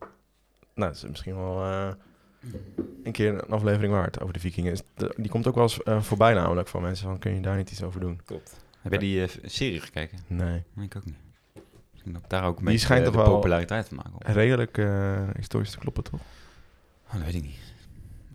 [0.74, 1.90] Nou, dat is misschien wel eh,
[3.04, 4.78] een keer een aflevering waard over de vikingen.
[5.16, 7.72] Die komt ook wel eens eh, voorbij namelijk van mensen van, kun je daar niet
[7.72, 8.22] iets over doen?
[8.26, 8.56] Klopt.
[8.82, 10.20] Heb jij die eh, serie gekeken?
[10.28, 10.64] Nee.
[10.74, 11.16] Nee, ik ook niet.
[11.92, 14.14] Misschien dat daar ook een Die beetje schijnt toch de wel- populariteit van maken.
[14.14, 16.20] Oh, Redelijk eh, historisch te kloppen, toch?
[17.12, 17.60] dat weet ik niet.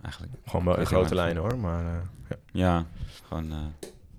[0.01, 0.33] Eigenlijk.
[0.45, 2.85] Gewoon wel in grote lijnen hoor, maar eh, ja, Ja,
[3.27, 3.57] gewoon eh,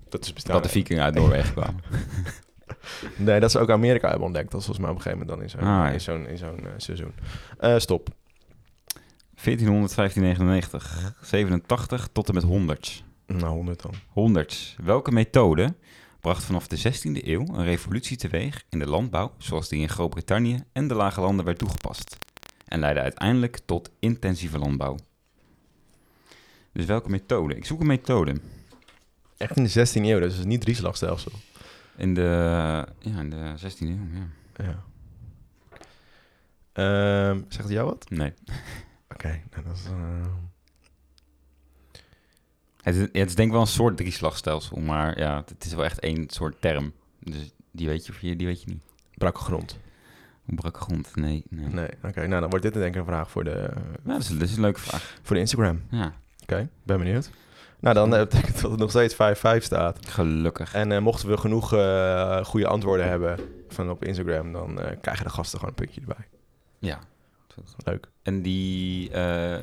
[0.09, 0.53] dat is bestaan.
[0.53, 1.81] dat de vikingen uit Noorwegen kwamen.
[3.15, 4.51] Nee, dat ze ook Amerika hebben ontdekt.
[4.51, 5.89] Dat is volgens mij op een gegeven moment dan in zo'n Ah, ja.
[5.91, 7.13] in zo'n in zo'n eh, seizoen.
[7.59, 8.09] Eh, stop.
[9.43, 13.03] 1400, 1599, 87 tot en met 100.
[13.27, 13.93] Nou, 100 dan.
[14.09, 14.75] 100.
[14.83, 15.73] Welke methode
[16.19, 20.63] bracht vanaf de 16e eeuw een revolutie teweeg in de landbouw, zoals die in Groot-Brittannië
[20.73, 22.17] en de lage landen werd toegepast,
[22.65, 24.97] en leidde uiteindelijk tot intensieve landbouw?
[26.73, 27.55] Dus welke methode?
[27.55, 28.35] Ik zoek een methode.
[29.37, 31.31] Echt in de 16e eeuw, dus het is niet drieslagstelsel.
[31.95, 32.21] In de,
[32.99, 34.27] ja, in de 16e eeuw, ja.
[34.65, 34.83] Ja.
[36.73, 38.09] Ehm, zegt hij jou wat?
[38.09, 38.33] Nee.
[39.09, 39.85] Oké, nou, dat is...
[39.85, 40.25] eh,
[42.81, 45.83] Het is, het is denk ik wel een soort drieslagstelsel, maar ja, het is wel
[45.85, 46.93] echt één soort term.
[47.19, 48.83] Dus die weet je, of je, die weet je niet.
[49.15, 49.79] brakke grond.
[50.45, 51.15] Brakke grond?
[51.15, 51.67] Nee, nee.
[51.67, 52.27] Nee, oké.
[52.27, 53.71] nou, dan wordt dit denk ik een vraag voor de,
[54.05, 55.17] Ja, dat, is, dat is een leuke vraag.
[55.21, 55.81] voor de Instagram.
[55.89, 57.29] Ja, Oké, ben benieuwd.
[57.81, 59.17] Nou, dan eh, betekent dat het nog steeds 5-5
[59.57, 60.09] staat.
[60.09, 60.73] gelukkig.
[60.73, 65.31] En eh, mochten we genoeg eh, goede antwoorden hebben van op Instagram, dan krijgen de
[65.31, 66.27] gasten gewoon een puntje erbij.
[66.79, 66.99] Ja.
[67.83, 68.07] Leuk.
[68.23, 69.11] En die,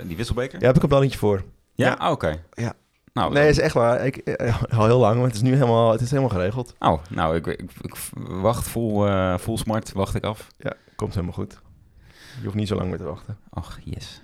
[0.07, 0.61] die wisselbeker?
[0.61, 1.43] Ja, heb ik een plannetje voor.
[1.75, 1.87] Ja?
[1.87, 1.93] Ja.
[1.95, 2.43] Ah, Oké.
[2.53, 2.73] Ja.
[3.13, 4.07] Nou, Nee, is echt waar.
[4.07, 4.41] Ik,
[4.71, 6.75] al heel lang, maar het is nu helemaal, het is helemaal geregeld.
[6.79, 7.97] oh, nou ik, ik, ik
[8.29, 9.07] wacht vol,
[9.39, 10.47] vol smart, wacht ik af.
[10.59, 11.61] Ja, komt helemaal goed.
[12.39, 13.39] Je hoeft niet zo lang meer te wachten.
[13.51, 14.23] Ach, yes.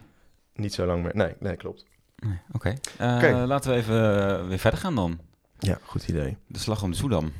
[0.55, 1.17] Niet zo lang meer.
[1.17, 1.85] Nee, nee, klopt.
[2.25, 2.75] Nee, Oké.
[2.99, 3.45] Eh, Oké.
[3.47, 5.19] Laten we even eh, weer verder gaan dan.
[5.59, 6.37] Ja, goed idee.
[6.47, 7.33] De slag om de Soedam.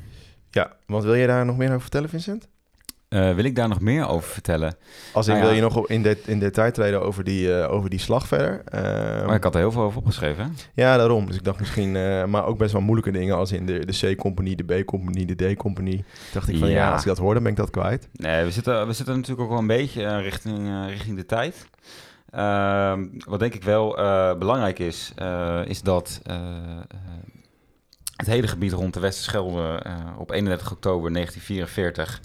[0.49, 2.47] Ja, want wil je daar nog meer over vertellen, Vincent?
[3.07, 4.75] Eh, wil ik daar nog meer over vertellen?
[5.13, 5.51] Als ik Nou ja.
[5.51, 8.61] wil je nog in, de, in detail treden over die, over die slag verder.
[8.65, 10.43] Ehm, maar ik had er heel veel over opgeschreven.
[10.43, 10.49] hè?
[10.83, 11.25] Ja, daarom.
[11.25, 11.91] Dus ik dacht misschien,
[12.29, 16.03] maar ook best wel moeilijke dingen als in de, de C-compagnie, de B-compagnie, de D-compagnie.
[16.33, 16.75] dacht ik van ja.
[16.75, 16.91] Ja.
[16.91, 18.07] als ik dat hoor, dan ben ik dat kwijt.
[18.11, 21.65] Nee, we zitten, we zitten natuurlijk ook wel een beetje richting, richting de tijd.
[22.35, 26.37] Ehm, wat denk ik wel eh, belangrijk is, eh, is dat eh,
[28.15, 29.83] het hele gebied rond de Westerschelde
[30.17, 32.21] op 31 oktober 1944,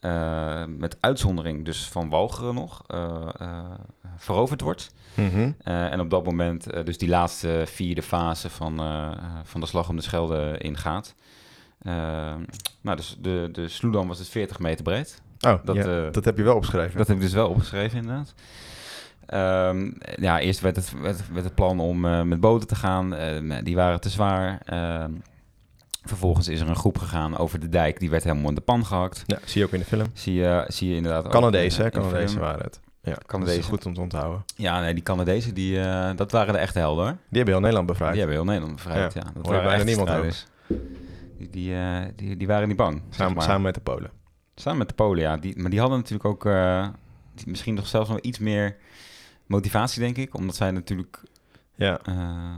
[0.00, 2.84] eh, met uitzondering dus van Walcheren nog,
[4.16, 4.94] veroverd wordt.
[5.14, 5.50] Mhm.
[5.62, 8.80] En op dat moment dus die laatste vierde fase van,
[9.44, 11.14] van de slag om de Schelde ingaat.
[11.78, 12.34] Eh,
[12.80, 15.22] nou, dus de, de Sloedam was dus 40 meter breed.
[15.40, 16.98] Oh, Dat, ja, dat heb je wel opgeschreven.
[16.98, 18.34] Dat heb ik dus wel opgeschreven, inderdaad.
[19.28, 23.14] Ehm, ja, eerst werd het, werd, werd het plan om eh, met boten te gaan.
[23.14, 24.60] Eh, die waren te zwaar.
[24.64, 25.12] Ehm,
[26.04, 27.98] vervolgens is er een groep gegaan over de dijk.
[27.98, 29.22] Die werd helemaal in de pan gehakt.
[29.26, 30.06] Ja, zie je ook in de film.
[30.14, 32.40] Zie je, zie je inderdaad ook, Canadezen, in de Canadezen film.
[32.40, 32.80] waren het.
[33.02, 33.56] Ja, Canadezen.
[33.56, 34.44] dat is goed om te onthouden.
[34.56, 37.06] Ja, nee, die Canadezen, die, eh, dat waren de echte helden.
[37.06, 38.10] Die hebben heel Nederland bevrijd.
[38.12, 39.32] Die hebben heel Nederland bevrijd, Ja, ja.
[39.34, 40.46] Dat waren bijna niemand strijders.
[41.38, 43.42] Die, die, eh, die, die waren niet bang, zeg samen, maar.
[43.42, 44.10] samen met de Polen.
[44.54, 45.36] Samen met de Polen, ja.
[45.36, 46.44] Die, maar die hadden natuurlijk ook
[47.46, 48.76] misschien nog zelfs nog iets meer
[49.48, 50.34] motivatie, denk ik.
[50.34, 51.22] Omdat zij natuurlijk
[51.74, 52.56] Ja, eh,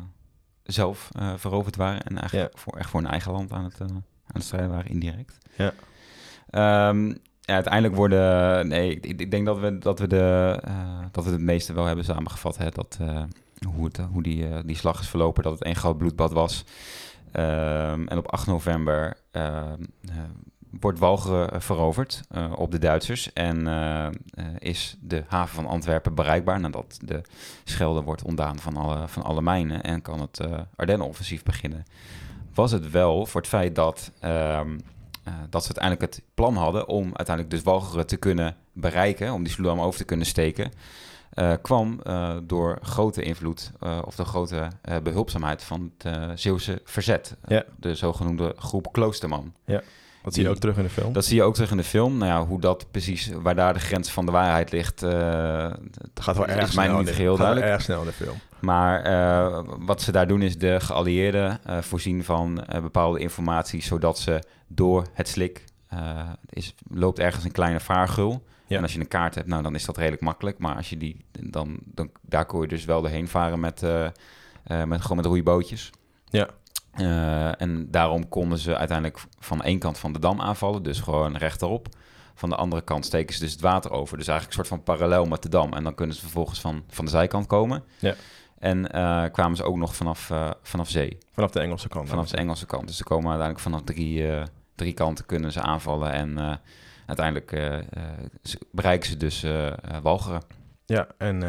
[0.62, 2.02] zelf eh, veroverd waren.
[2.02, 4.90] En eigenlijk voor, echt voor hun eigen land aan het, eh, aan het strijden waren,
[4.90, 5.38] indirect.
[5.56, 5.72] Ja.
[6.50, 7.08] Ehm,
[7.40, 8.68] ja, uiteindelijk worden...
[8.68, 10.58] Nee, ik, ik denk dat we, dat, we de,
[11.10, 12.56] dat we het meeste wel hebben samengevat.
[12.56, 12.98] Hè, dat,
[13.74, 15.42] hoe het, hoe die, die slag is verlopen.
[15.42, 16.64] Dat het één groot bloedbad was.
[17.32, 20.14] Ehm, en op 8 november ehm, eh,
[20.80, 23.32] wordt Walcheren veroverd eh, op de Duitsers.
[23.32, 24.12] En eh, eh,
[24.58, 27.22] is de haven van Antwerpen bereikbaar nadat de
[27.64, 29.82] Schelde wordt ontdaan van alle, van alle mijnen.
[29.82, 31.84] En kan het eh Ardennenoffensief beginnen.
[32.54, 34.78] Was het wel voor het feit dat, ehm,
[35.24, 39.32] eh, dat ze uiteindelijk het plan hadden om uiteindelijk dus Walcheren te kunnen bereiken.
[39.32, 40.70] Om die Sloedam over te kunnen steken.
[41.30, 46.30] eh, kwam eh, door grote invloed eh, of de grote eh, behulpzaamheid van het eh,
[46.34, 47.36] Zeeuwse verzet.
[47.46, 47.64] Ja.
[47.76, 49.54] De zogenoemde groep Kloosterman.
[50.22, 51.12] Dat zie je ook terug in de film.
[51.12, 52.18] Dat zie je ook terug in de film.
[52.18, 55.70] Nou ja, hoe dat precies, waar daar de grens van de waarheid ligt, eh,
[56.12, 56.98] Het gaat wel is erg mij snel.
[56.98, 57.72] niet in geheel gaat duidelijk.
[57.72, 58.38] erg snel in de film.
[58.58, 64.18] Maar eh, wat ze daar doen is de geallieerden eh, voorzien van bepaalde informatie, zodat
[64.18, 65.64] ze door het slik,
[66.48, 68.42] is, loopt ergens een kleine vaargul.
[68.66, 68.76] Ja.
[68.76, 70.58] En als je een kaart hebt, nou, dan is dat redelijk makkelijk.
[70.58, 73.80] Maar als je die, dan, dan daar kon je dus wel doorheen varen met,
[74.86, 75.90] met, gewoon met roeibootjes.
[76.28, 76.48] Ja.
[76.92, 81.36] Eh, en daarom konden ze uiteindelijk van één kant van de dam aanvallen, dus gewoon
[81.36, 81.88] rechterop.
[82.34, 84.16] Van de andere kant steken ze dus het water over.
[84.18, 85.72] Dus eigenlijk een soort van parallel met de dam.
[85.72, 87.84] En dan kunnen ze vervolgens van, van de zijkant komen.
[87.98, 88.14] Ja.
[88.58, 92.08] En eh, kwamen ze ook nog vanaf, eh, vanaf zee, Vanaf de Engelse kant.
[92.08, 92.86] vanaf de Engelse kant.
[92.86, 96.12] Dus ze komen uiteindelijk vanaf drie, drie kanten kunnen ze aanvallen.
[96.12, 96.60] En
[97.06, 97.80] uiteindelijk
[98.72, 99.46] bereiken ze dus
[100.02, 100.42] Walcheren.
[100.86, 101.42] Ja, en,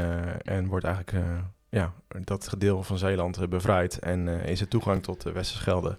[0.43, 1.23] en wordt eigenlijk
[1.71, 1.93] ja,
[2.23, 3.99] dat gedeelte van Zeeland eh, bevrijd.
[3.99, 5.97] En eh, is de toegang tot de Westerschelde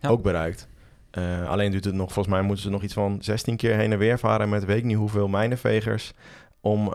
[0.00, 0.08] Ja.
[0.08, 0.68] ook bereikt.
[1.10, 3.92] Eh, alleen duurt het nog, volgens mij moeten ze nog iets van 16 keer heen
[3.92, 6.12] en weer varen met weet ik niet hoeveel mijnenvegers.
[6.60, 6.88] Om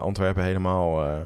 [0.00, 1.22] Antwerpen helemaal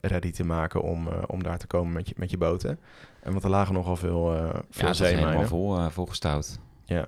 [0.00, 2.78] ready te maken om, om daar te komen met je, met je boten.
[3.22, 5.48] En want er lagen nogal veel, Ja, veel dat is helemaal zeemijnen.
[5.48, 6.58] vol, volgestouwd.
[6.84, 7.06] Ja.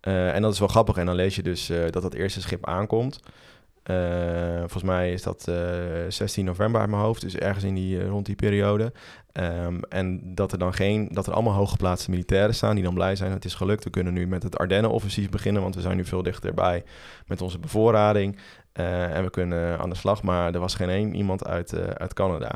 [0.00, 0.96] En dat is wel grappig.
[0.96, 3.20] En dan lees je dus dat dat eerste schip aankomt.
[3.88, 5.56] Eh, volgens mij is dat eh,
[6.08, 8.92] 16 november uit mijn hoofd, dus ergens in die, eh, rond die periode.
[9.32, 13.16] Ehm, en dat er dan geen, dat er allemaal hooggeplaatste militairen staan die dan blij
[13.16, 13.32] zijn.
[13.32, 13.84] Het is gelukt.
[13.84, 16.84] We kunnen nu met het Ardennen-offensief beginnen, want we zijn nu veel dichterbij
[17.26, 18.38] met onze bevoorrading.
[18.72, 20.22] Eh, en we kunnen aan de slag.
[20.22, 22.50] Maar er was geen één iemand uit, eh, uit Canada.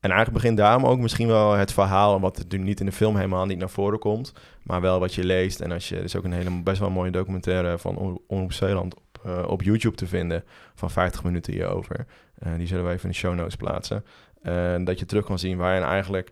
[0.00, 3.16] En eigenlijk begint daarom ook misschien wel het verhaal, wat nu niet in de film
[3.16, 4.32] helemaal niet naar voren komt,
[4.62, 5.60] maar wel wat je leest.
[5.60, 8.94] En als je, er is ook een hele best wel mooie documentaire van Omroep Zeeland
[9.24, 10.44] op, eh, op YouTube te vinden
[10.74, 12.06] van 50 minuten hierover.
[12.38, 14.04] Eh, die zullen we even in de show notes plaatsen.
[14.42, 16.30] Eh, dat je terug kan zien waarin eigenlijk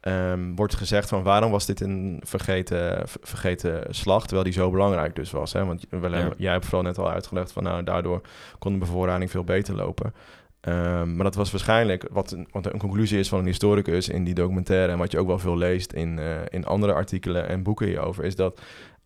[0.00, 4.70] ehm, wordt gezegd van waarom was dit een vergeten, ver- vergeten slag, terwijl die zo
[4.70, 5.52] belangrijk dus was.
[5.52, 5.64] Hè?
[5.64, 6.30] Want Ja.
[6.36, 8.20] jij hebt vooral net al uitgelegd van nou, daardoor
[8.58, 10.14] kon de bevoorrading veel beter lopen.
[10.60, 14.24] Ehm, maar dat was waarschijnlijk, wat een, wat een conclusie is van een historicus in
[14.24, 14.92] die documentaire...
[14.92, 16.18] en wat je ook wel veel leest in,
[16.48, 18.24] in andere artikelen en boeken hierover...
[18.24, 18.60] is dat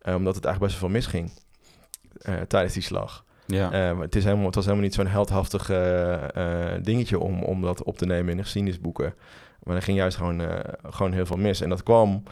[0.05, 1.31] omdat het eigenlijk best wel veel misging
[2.47, 3.25] tijdens die slag.
[3.45, 3.71] Ja.
[3.71, 7.61] Eh, het, is helemaal, het was helemaal niet zo'n heldhaftig eh, eh, dingetje om, om
[7.61, 9.13] dat op te nemen in de geschiedenisboeken.
[9.63, 11.61] Maar er ging juist gewoon, eh, gewoon heel veel mis.
[11.61, 12.23] En dat kwam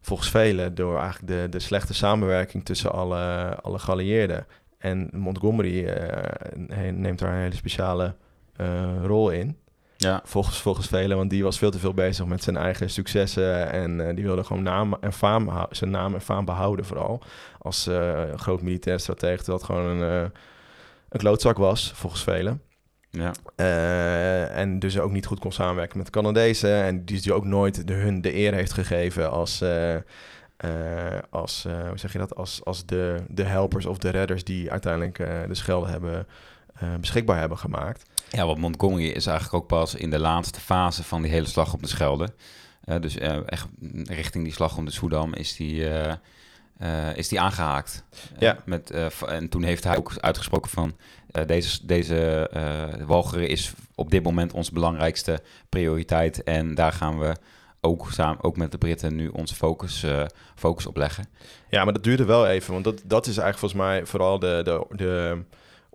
[0.00, 4.46] volgens velen door eigenlijk de, de slechte samenwerking tussen alle, alle geallieerden.
[4.78, 8.14] En Montgomery eh, neemt daar een hele speciale
[8.56, 9.56] eh, rol in.
[10.04, 10.20] Ja.
[10.24, 13.70] Volgens, volgens velen, want die was veel te veel bezig met zijn eigen successen.
[13.70, 17.22] En eh, die wilde gewoon naam en faam, zijn naam en faam behouden, vooral.
[17.58, 20.30] Als eh, groot militair stratege, het gewoon een, eh,
[21.08, 22.62] een klootzak was, volgens velen.
[23.10, 23.32] Ja.
[24.46, 26.82] En dus ook niet goed kon samenwerken met de Canadezen.
[26.82, 29.64] En die, die ook nooit de, hun de eer heeft gegeven als,
[31.30, 32.36] als hoe zeg je dat?
[32.36, 36.26] Als, als de, de helpers of de redders die uiteindelijk de Schelde hebben,
[37.00, 38.02] beschikbaar hebben gemaakt.
[38.34, 41.72] Ja, want Montgomery is eigenlijk ook pas in de laatste fase van die hele slag
[41.72, 42.28] op de Schelde.
[42.84, 43.66] Eh, dus eh, echt
[44.02, 45.88] richting die slag om de Soedam is die,
[46.78, 48.04] eh, is die aangehaakt.
[48.34, 48.56] Eh, Ja.
[48.64, 48.92] met,
[49.26, 50.96] en toen heeft hij ook uitgesproken van...
[51.46, 52.50] deze deze
[53.06, 56.42] Walcheren is op dit moment onze belangrijkste prioriteit.
[56.42, 57.36] En daar gaan we
[57.80, 60.06] ook, samen, ook met de Britten nu onze focus,
[60.54, 61.26] focus op leggen.
[61.68, 62.72] Ja, maar dat duurde wel even.
[62.72, 65.42] Want dat, dat is eigenlijk volgens mij vooral de, de, de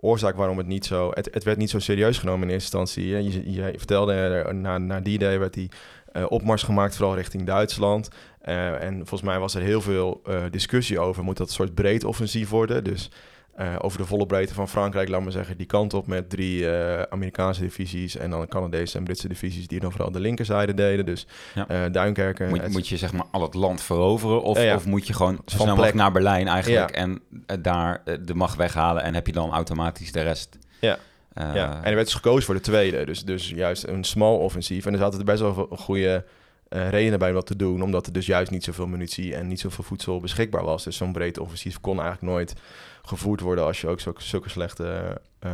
[0.00, 1.10] oorzaak waarom het niet zo...
[1.14, 3.08] Het, het werd niet zo serieus genomen in eerste instantie.
[3.08, 5.68] Je, je vertelde, er, na, na die day werd die
[6.12, 8.08] eh, opmars gemaakt, vooral richting Duitsland.
[8.40, 11.24] Eh, en volgens mij was er heel veel eh, discussie over.
[11.24, 12.84] Moet dat een soort breed offensief worden?
[12.84, 13.10] Dus
[13.56, 16.70] eh, over de volle breedte van Frankrijk, laat maar zeggen, die kant op met drie
[16.70, 21.06] eh, Amerikaanse divisies en dan Canadese en Britse divisies die dan vooral de linkerzijde deden.
[21.06, 21.68] Dus Ja.
[21.68, 22.48] eh Duinkerken.
[22.48, 24.42] Moet, et- moet je zeg maar al het land veroveren?
[24.42, 25.94] Of, Ja, of moet je gewoon Van snel plek.
[25.94, 26.94] naar Berlijn eigenlijk...
[26.96, 27.02] Ja.
[27.02, 27.20] en
[27.62, 29.02] daar de macht weghalen...
[29.02, 30.58] en heb je dan automatisch de rest?
[30.80, 30.98] Ja.
[31.34, 33.04] Ja, en er werd dus gekozen voor de tweede.
[33.04, 34.86] Dus, dus juist een small offensief.
[34.86, 36.24] En er zaten er best wel veel goede
[36.68, 37.82] eh, redenen bij om dat te doen.
[37.82, 40.84] Omdat er dus juist niet zoveel munitie en niet zoveel voedsel beschikbaar was.
[40.84, 42.54] Dus zo'n breed offensief kon eigenlijk nooit
[43.02, 43.64] gevoerd worden...
[43.64, 45.52] als je ook zulke, zulke slechte eh,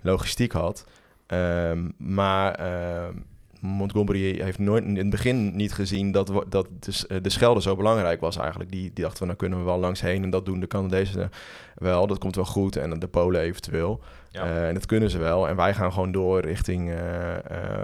[0.00, 0.86] logistiek had.
[1.26, 3.14] Ehm, maar ehm,
[3.60, 6.12] Montgomery heeft nooit in het begin niet gezien...
[6.12, 8.70] dat, dat de, s- de Schelde zo belangrijk was eigenlijk.
[8.70, 10.22] Die, die dachten van, nou kunnen we wel langs heen.
[10.22, 11.30] En dat doen de Canadezen
[11.74, 12.06] wel.
[12.06, 12.76] Dat komt wel goed.
[12.76, 14.00] En de Polen eventueel.
[14.32, 14.44] Ja.
[14.44, 15.48] Eh, en dat kunnen ze wel.
[15.48, 16.96] En wij gaan gewoon door richting eh,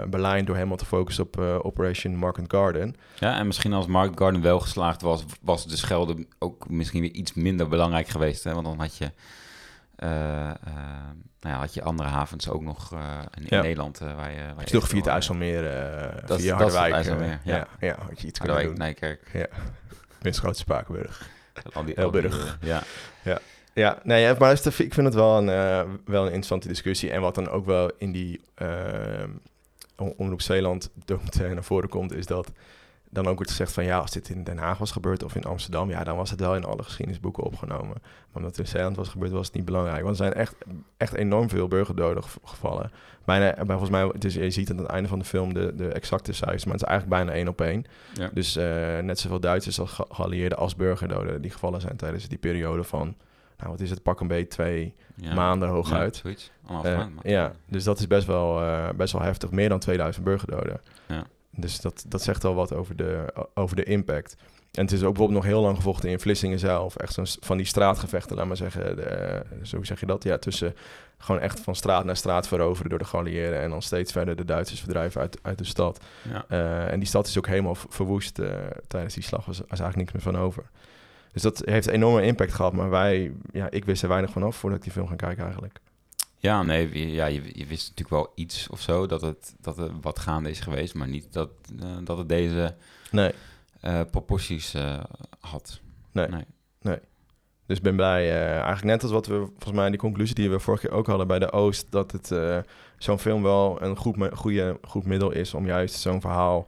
[0.09, 2.95] Berlijn door helemaal te focussen op Operation Market Garden.
[3.19, 5.25] Ja, en misschien als Mark Garden wel geslaagd was...
[5.41, 8.43] was de Schelde ook misschien weer iets minder belangrijk geweest.
[8.43, 8.53] Hè?
[8.53, 9.11] Want dan had je...
[11.39, 13.61] nou ja, had je andere havens ook nog in, Ja.
[13.61, 14.41] Nederland waar je...
[14.55, 15.61] Waar je toch via het IJsselmeer,
[16.25, 16.93] Dat via dat Harderwijk.
[16.93, 17.55] IJsselmeer, eh, ja.
[17.55, 17.67] ja.
[17.79, 19.09] Ja, had je iets kunnen Harderwijk, doen.
[19.09, 19.49] Nijkerk.
[20.21, 21.29] Minst grote Spakenburg.
[21.73, 22.57] Al die, Heel al die, burg.
[22.61, 22.67] eh,
[23.23, 23.39] ja.
[23.77, 27.11] Ja, nee, ja, maar ik vind het wel een, eh, wel een interessante discussie.
[27.11, 29.23] En wat dan ook wel in die eh,
[29.97, 32.51] Om- Omroep Zeeland documentaire naar voren komt, is dat
[33.09, 35.43] dan ook wordt gezegd van ja, als dit in Den Haag was gebeurd of in
[35.43, 37.87] Amsterdam, ja, dan was het wel in alle geschiedenisboeken opgenomen.
[37.87, 40.03] Maar omdat het in Zeeland was gebeurd, was het niet belangrijk.
[40.03, 40.55] Want er zijn echt,
[40.97, 42.91] echt enorm veel burgerdoden gev- gevallen.
[43.25, 45.87] Bijna, bij volgens mij, is, je ziet aan het einde van de film de, de
[45.87, 47.85] exacte cijfers, maar het is eigenlijk bijna één op één.
[48.13, 48.29] Ja.
[48.33, 52.37] Dus eh, net zoveel Duitsers als ge- geallieerden als burgerdoden die gevallen zijn tijdens die
[52.37, 53.15] periode van,
[53.57, 55.33] nou wat is het, pak een beetje twee Ja.
[55.33, 56.23] maanden Ja, hooguit.
[56.65, 59.51] Anderhalf Eh, ja, dus dat is best wel, eh, best wel heftig.
[59.51, 60.81] Meer dan 2000 burgerdoden.
[61.07, 61.23] Ja.
[61.51, 64.35] Dus dat, dat zegt al wat over de, over de impact.
[64.71, 66.95] En het is ook bijvoorbeeld nog heel lang gevochten in Vlissingen zelf.
[66.95, 68.95] Echt zo'n van die straatgevechten, laat maar zeggen.
[68.95, 70.23] De, zo zeg je dat?
[70.23, 70.75] Ja, tussen
[71.17, 73.61] gewoon echt van straat naar straat veroveren door de geallieerden.
[73.61, 75.99] En dan steeds verder de Duitsers verdrijven uit, uit de stad.
[76.29, 76.45] ja.
[76.47, 78.49] Eh, en die stad is ook helemaal verwoest eh,
[78.87, 79.45] tijdens die slag.
[79.45, 80.63] Was, was eigenlijk niks meer van over.
[81.37, 82.73] Dus dat heeft enorme impact gehad.
[82.73, 85.43] Maar wij, ja, ik wist er weinig van af voordat ik die film ging kijken
[85.43, 85.79] eigenlijk.
[86.37, 89.77] Ja, nee, je- ja, je, je wist natuurlijk wel iets of zo dat het, dat
[89.77, 92.75] er wat gaande is geweest, maar niet dat, eh, dat het deze
[93.11, 93.31] Nee.
[93.81, 94.99] eh, proporties eh,
[95.39, 95.79] had.
[96.11, 96.27] Nee.
[96.81, 96.99] Nee.
[97.65, 100.59] Dus ik ben blij, eigenlijk net als wat we, volgens mij die conclusie die we
[100.59, 102.31] vorige keer ook hadden bij de Oost, dat het
[102.97, 106.67] zo'n film wel een goed, goede, goed middel is om juist zo'n verhaal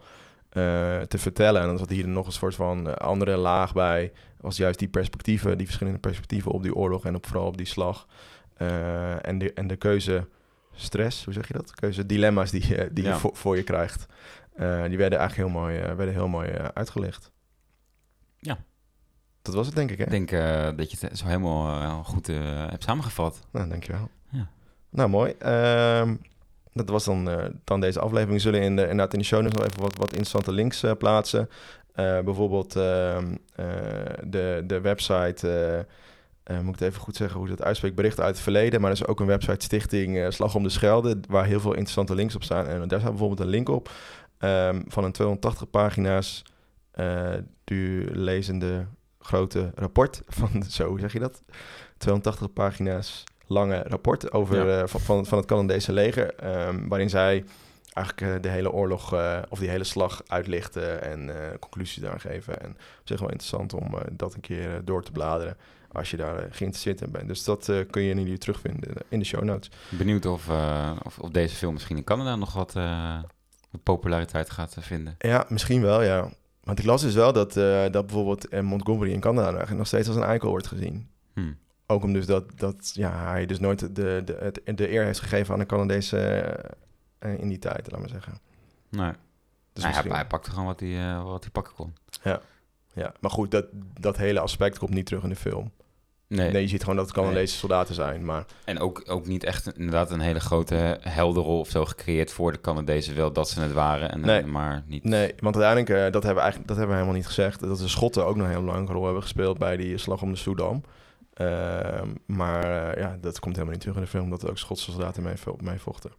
[0.49, 1.61] te vertellen.
[1.61, 4.87] En dan zat hier nog een soort van eh, andere laag bij, was juist die
[4.87, 8.07] perspectieven, die verschillende perspectieven op die oorlog en op, vooral op die slag.
[8.57, 10.27] Eh, en, de, en de keuze
[10.73, 11.73] stress, hoe zeg je dat?
[11.75, 13.09] Keuze dilemma's die, je- die Ja.
[13.13, 14.05] je voor, voor je krijgt.
[14.55, 17.31] Eh, die werden eigenlijk heel mooi, eh, werden heel mooi eh, uitgelicht.
[18.39, 18.57] Ja.
[19.41, 20.03] Dat was het, denk ik, hè?
[20.03, 22.37] Ik denk eh, dat je het zo helemaal eh, goed eh,
[22.69, 23.39] hebt samengevat.
[23.51, 24.09] Nou, dankjewel.
[24.29, 24.49] Ja.
[24.89, 25.31] Nou, mooi.
[25.31, 26.15] Ehm,
[26.73, 28.35] dat was dan, eh, dan deze aflevering.
[28.35, 30.91] We zullen in de, inderdaad in de show nog even wat, wat interessante links eh,
[30.97, 31.49] plaatsen.
[31.93, 33.65] Eh, bijvoorbeeld ehm, eh,
[34.23, 35.85] de, de website...
[36.49, 38.81] moet ik het even goed zeggen hoe dat uitspreekt, berichten uit het verleden.
[38.81, 42.15] Maar er is ook een website Stichting Slag om de Schelde, waar heel veel interessante
[42.15, 42.67] links op staan.
[42.67, 43.89] En daar staat bijvoorbeeld een link op
[44.37, 46.43] ehm, van een 280 pagina's
[46.91, 47.33] eh
[48.11, 48.85] lezende
[49.19, 51.41] grote rapport van, zo zeg je dat?
[51.97, 54.81] 280 pagina's lange rapport over, Ja.
[54.81, 57.45] eh, van, van, het Canadese leger, ehm, waarin zij
[57.93, 62.61] eigenlijk eh, de hele oorlog eh, of die hele slag uitlichten en conclusies daar geven.
[62.61, 65.57] En op zich wel interessant om dat een keer door te bladeren
[65.91, 67.27] als je daar geïnteresseerd in bent.
[67.27, 69.71] Dus dat kun je nu terugvinden in de show notes.
[69.89, 70.49] Benieuwd of,
[71.03, 72.75] of, of deze film misschien in Canada nog wat,
[73.83, 75.15] populariteit gaat vinden.
[75.17, 76.29] Ja, misschien wel, ja.
[76.63, 77.53] Want ik las dus wel dat,
[77.93, 81.09] dat bijvoorbeeld Montgomery in Canada nog steeds als een eikel wordt gezien.
[81.33, 81.51] Hm.
[81.91, 85.53] Ook om dus dat, dat ja, hij dus nooit de, de, de eer heeft gegeven
[85.53, 86.17] aan de Canadese
[87.19, 88.33] eh, in die tijd, laat maar zeggen.
[88.89, 89.11] Nee.
[89.73, 91.93] Dus Nou, hij, misschien- hij pakte gewoon wat hij, eh, wat hij pakken kon.
[92.23, 92.41] ja.
[93.19, 93.65] Maar goed, dat,
[93.99, 95.71] dat hele aspect komt niet terug in de film.
[96.27, 96.51] Nee.
[96.51, 98.25] Nee, je ziet gewoon dat het Canadese soldaten zijn.
[98.25, 102.51] Maar En ook, ook niet echt inderdaad een hele grote helderrol of zo gecreëerd voor
[102.51, 103.15] de Canadezen.
[103.15, 104.45] Wel dat ze het waren, en, Nee.
[104.45, 105.03] maar niet...
[105.03, 107.59] nee, want uiteindelijk, eh, dat hebben we eigenlijk dat hebben we helemaal niet gezegd.
[107.59, 110.31] Dat de Schotten ook nog een hele belangrijke rol hebben gespeeld bij die slag om
[110.31, 110.83] de Soudam.
[111.39, 114.57] Ehm, maar eh, ja, dat komt helemaal niet terug in de film, dat er ook
[114.57, 116.11] Schotse soldaten mee, mee vochten.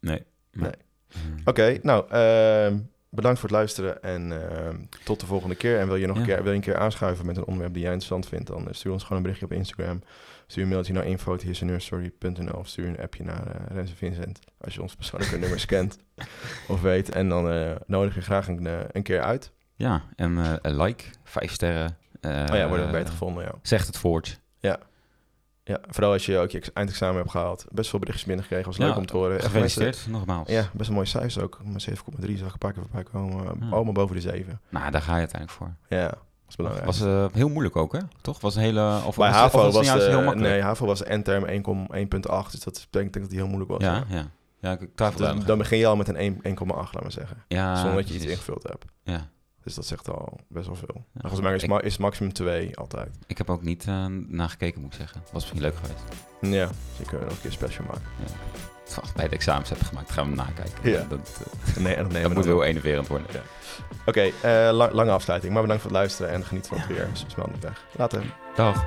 [0.00, 0.22] Nee.
[0.52, 0.72] Nee.
[1.08, 1.18] Hm.
[1.44, 5.78] Oké, nou, ehm, bedankt voor het luisteren en ehm, tot de volgende keer.
[5.78, 7.82] En wil je nog een, keer, wil je een keer aanschuiven met een onderwerp die
[7.82, 10.02] jij interessant vindt, dan eh, stuur ons gewoon een berichtje op Instagram.
[10.46, 14.82] Stuur een mailtje naar info.hisseneurstory.nl of stuur een appje naar eh Renze Vincent, als je
[14.82, 15.98] ons persoonlijke nummers kent
[16.68, 17.10] of weet.
[17.10, 19.52] En dan eh, nodig je graag een, een keer uit.
[19.74, 21.99] Ja, en een like, vijf sterren.
[22.20, 23.52] Oh ja, wordt het beter gevonden, ja.
[23.62, 24.40] Zegt het voort.
[24.60, 24.78] ja.
[25.88, 27.66] Vooral als je ook je eindexamen hebt gehaald.
[27.70, 29.40] Best veel berichtjes binnengekregen, was leuk Ja, om te horen.
[29.40, 30.48] Gefeliciteerd, nogmaals.
[30.48, 31.60] Ja, best een mooie cijfers ook.
[31.64, 33.44] Maar 7,3 zag ik keer voorbij komen.
[33.44, 33.70] Ja.
[33.70, 34.60] Allemaal boven de 7.
[34.68, 35.74] Nou, daar ga je uiteindelijk voor.
[35.88, 36.18] Ja, dat
[36.48, 36.86] is belangrijk.
[36.86, 38.00] Was eh, heel moeilijk ook, hè?
[38.20, 38.40] Toch?
[38.40, 39.00] Was een hele...
[39.04, 40.52] Of Bij was, HAVO was, de, heel makkelijk?
[40.52, 42.50] nee, HAVO was de endterm 1,1,8.
[42.50, 43.80] Dus dat betekent dat die heel moeilijk was.
[43.82, 44.26] Ja, ja.
[44.60, 47.12] Ja, ik twijfel Dus nog dan begin je al met een 1 1,8, laat maar
[47.12, 47.44] zeggen.
[47.48, 48.84] Ja, zonder dat je iets ingevuld hebt.
[49.02, 49.28] Ja.
[49.70, 51.04] Dus dat zegt al best wel veel.
[51.12, 51.20] Ja.
[51.20, 53.08] Volgens mij is, Ik- ma- is maximum 2 altijd.
[53.26, 55.20] Ik heb ook niet eh nagekeken, moet ik zeggen.
[55.22, 56.02] Was misschien leuk geweest.
[56.40, 58.02] Ja, dus ik kunnen nog een keer special maken.
[59.00, 60.90] Als ik bij de examens heb gemaakt, gaan we hem nakijken.
[60.90, 61.06] Ja.
[61.08, 61.40] Dat,
[61.76, 63.26] eh, Nee, dat we moet wel enerverend worden.
[63.32, 63.40] Ja.
[64.06, 64.32] Oké, eh,
[64.72, 65.52] la- lange afsluiting.
[65.52, 67.08] Maar bedankt voor het luisteren en geniet van het weer.
[67.26, 67.84] Snel niet weg.
[67.96, 68.22] Later.
[68.54, 68.84] Dag.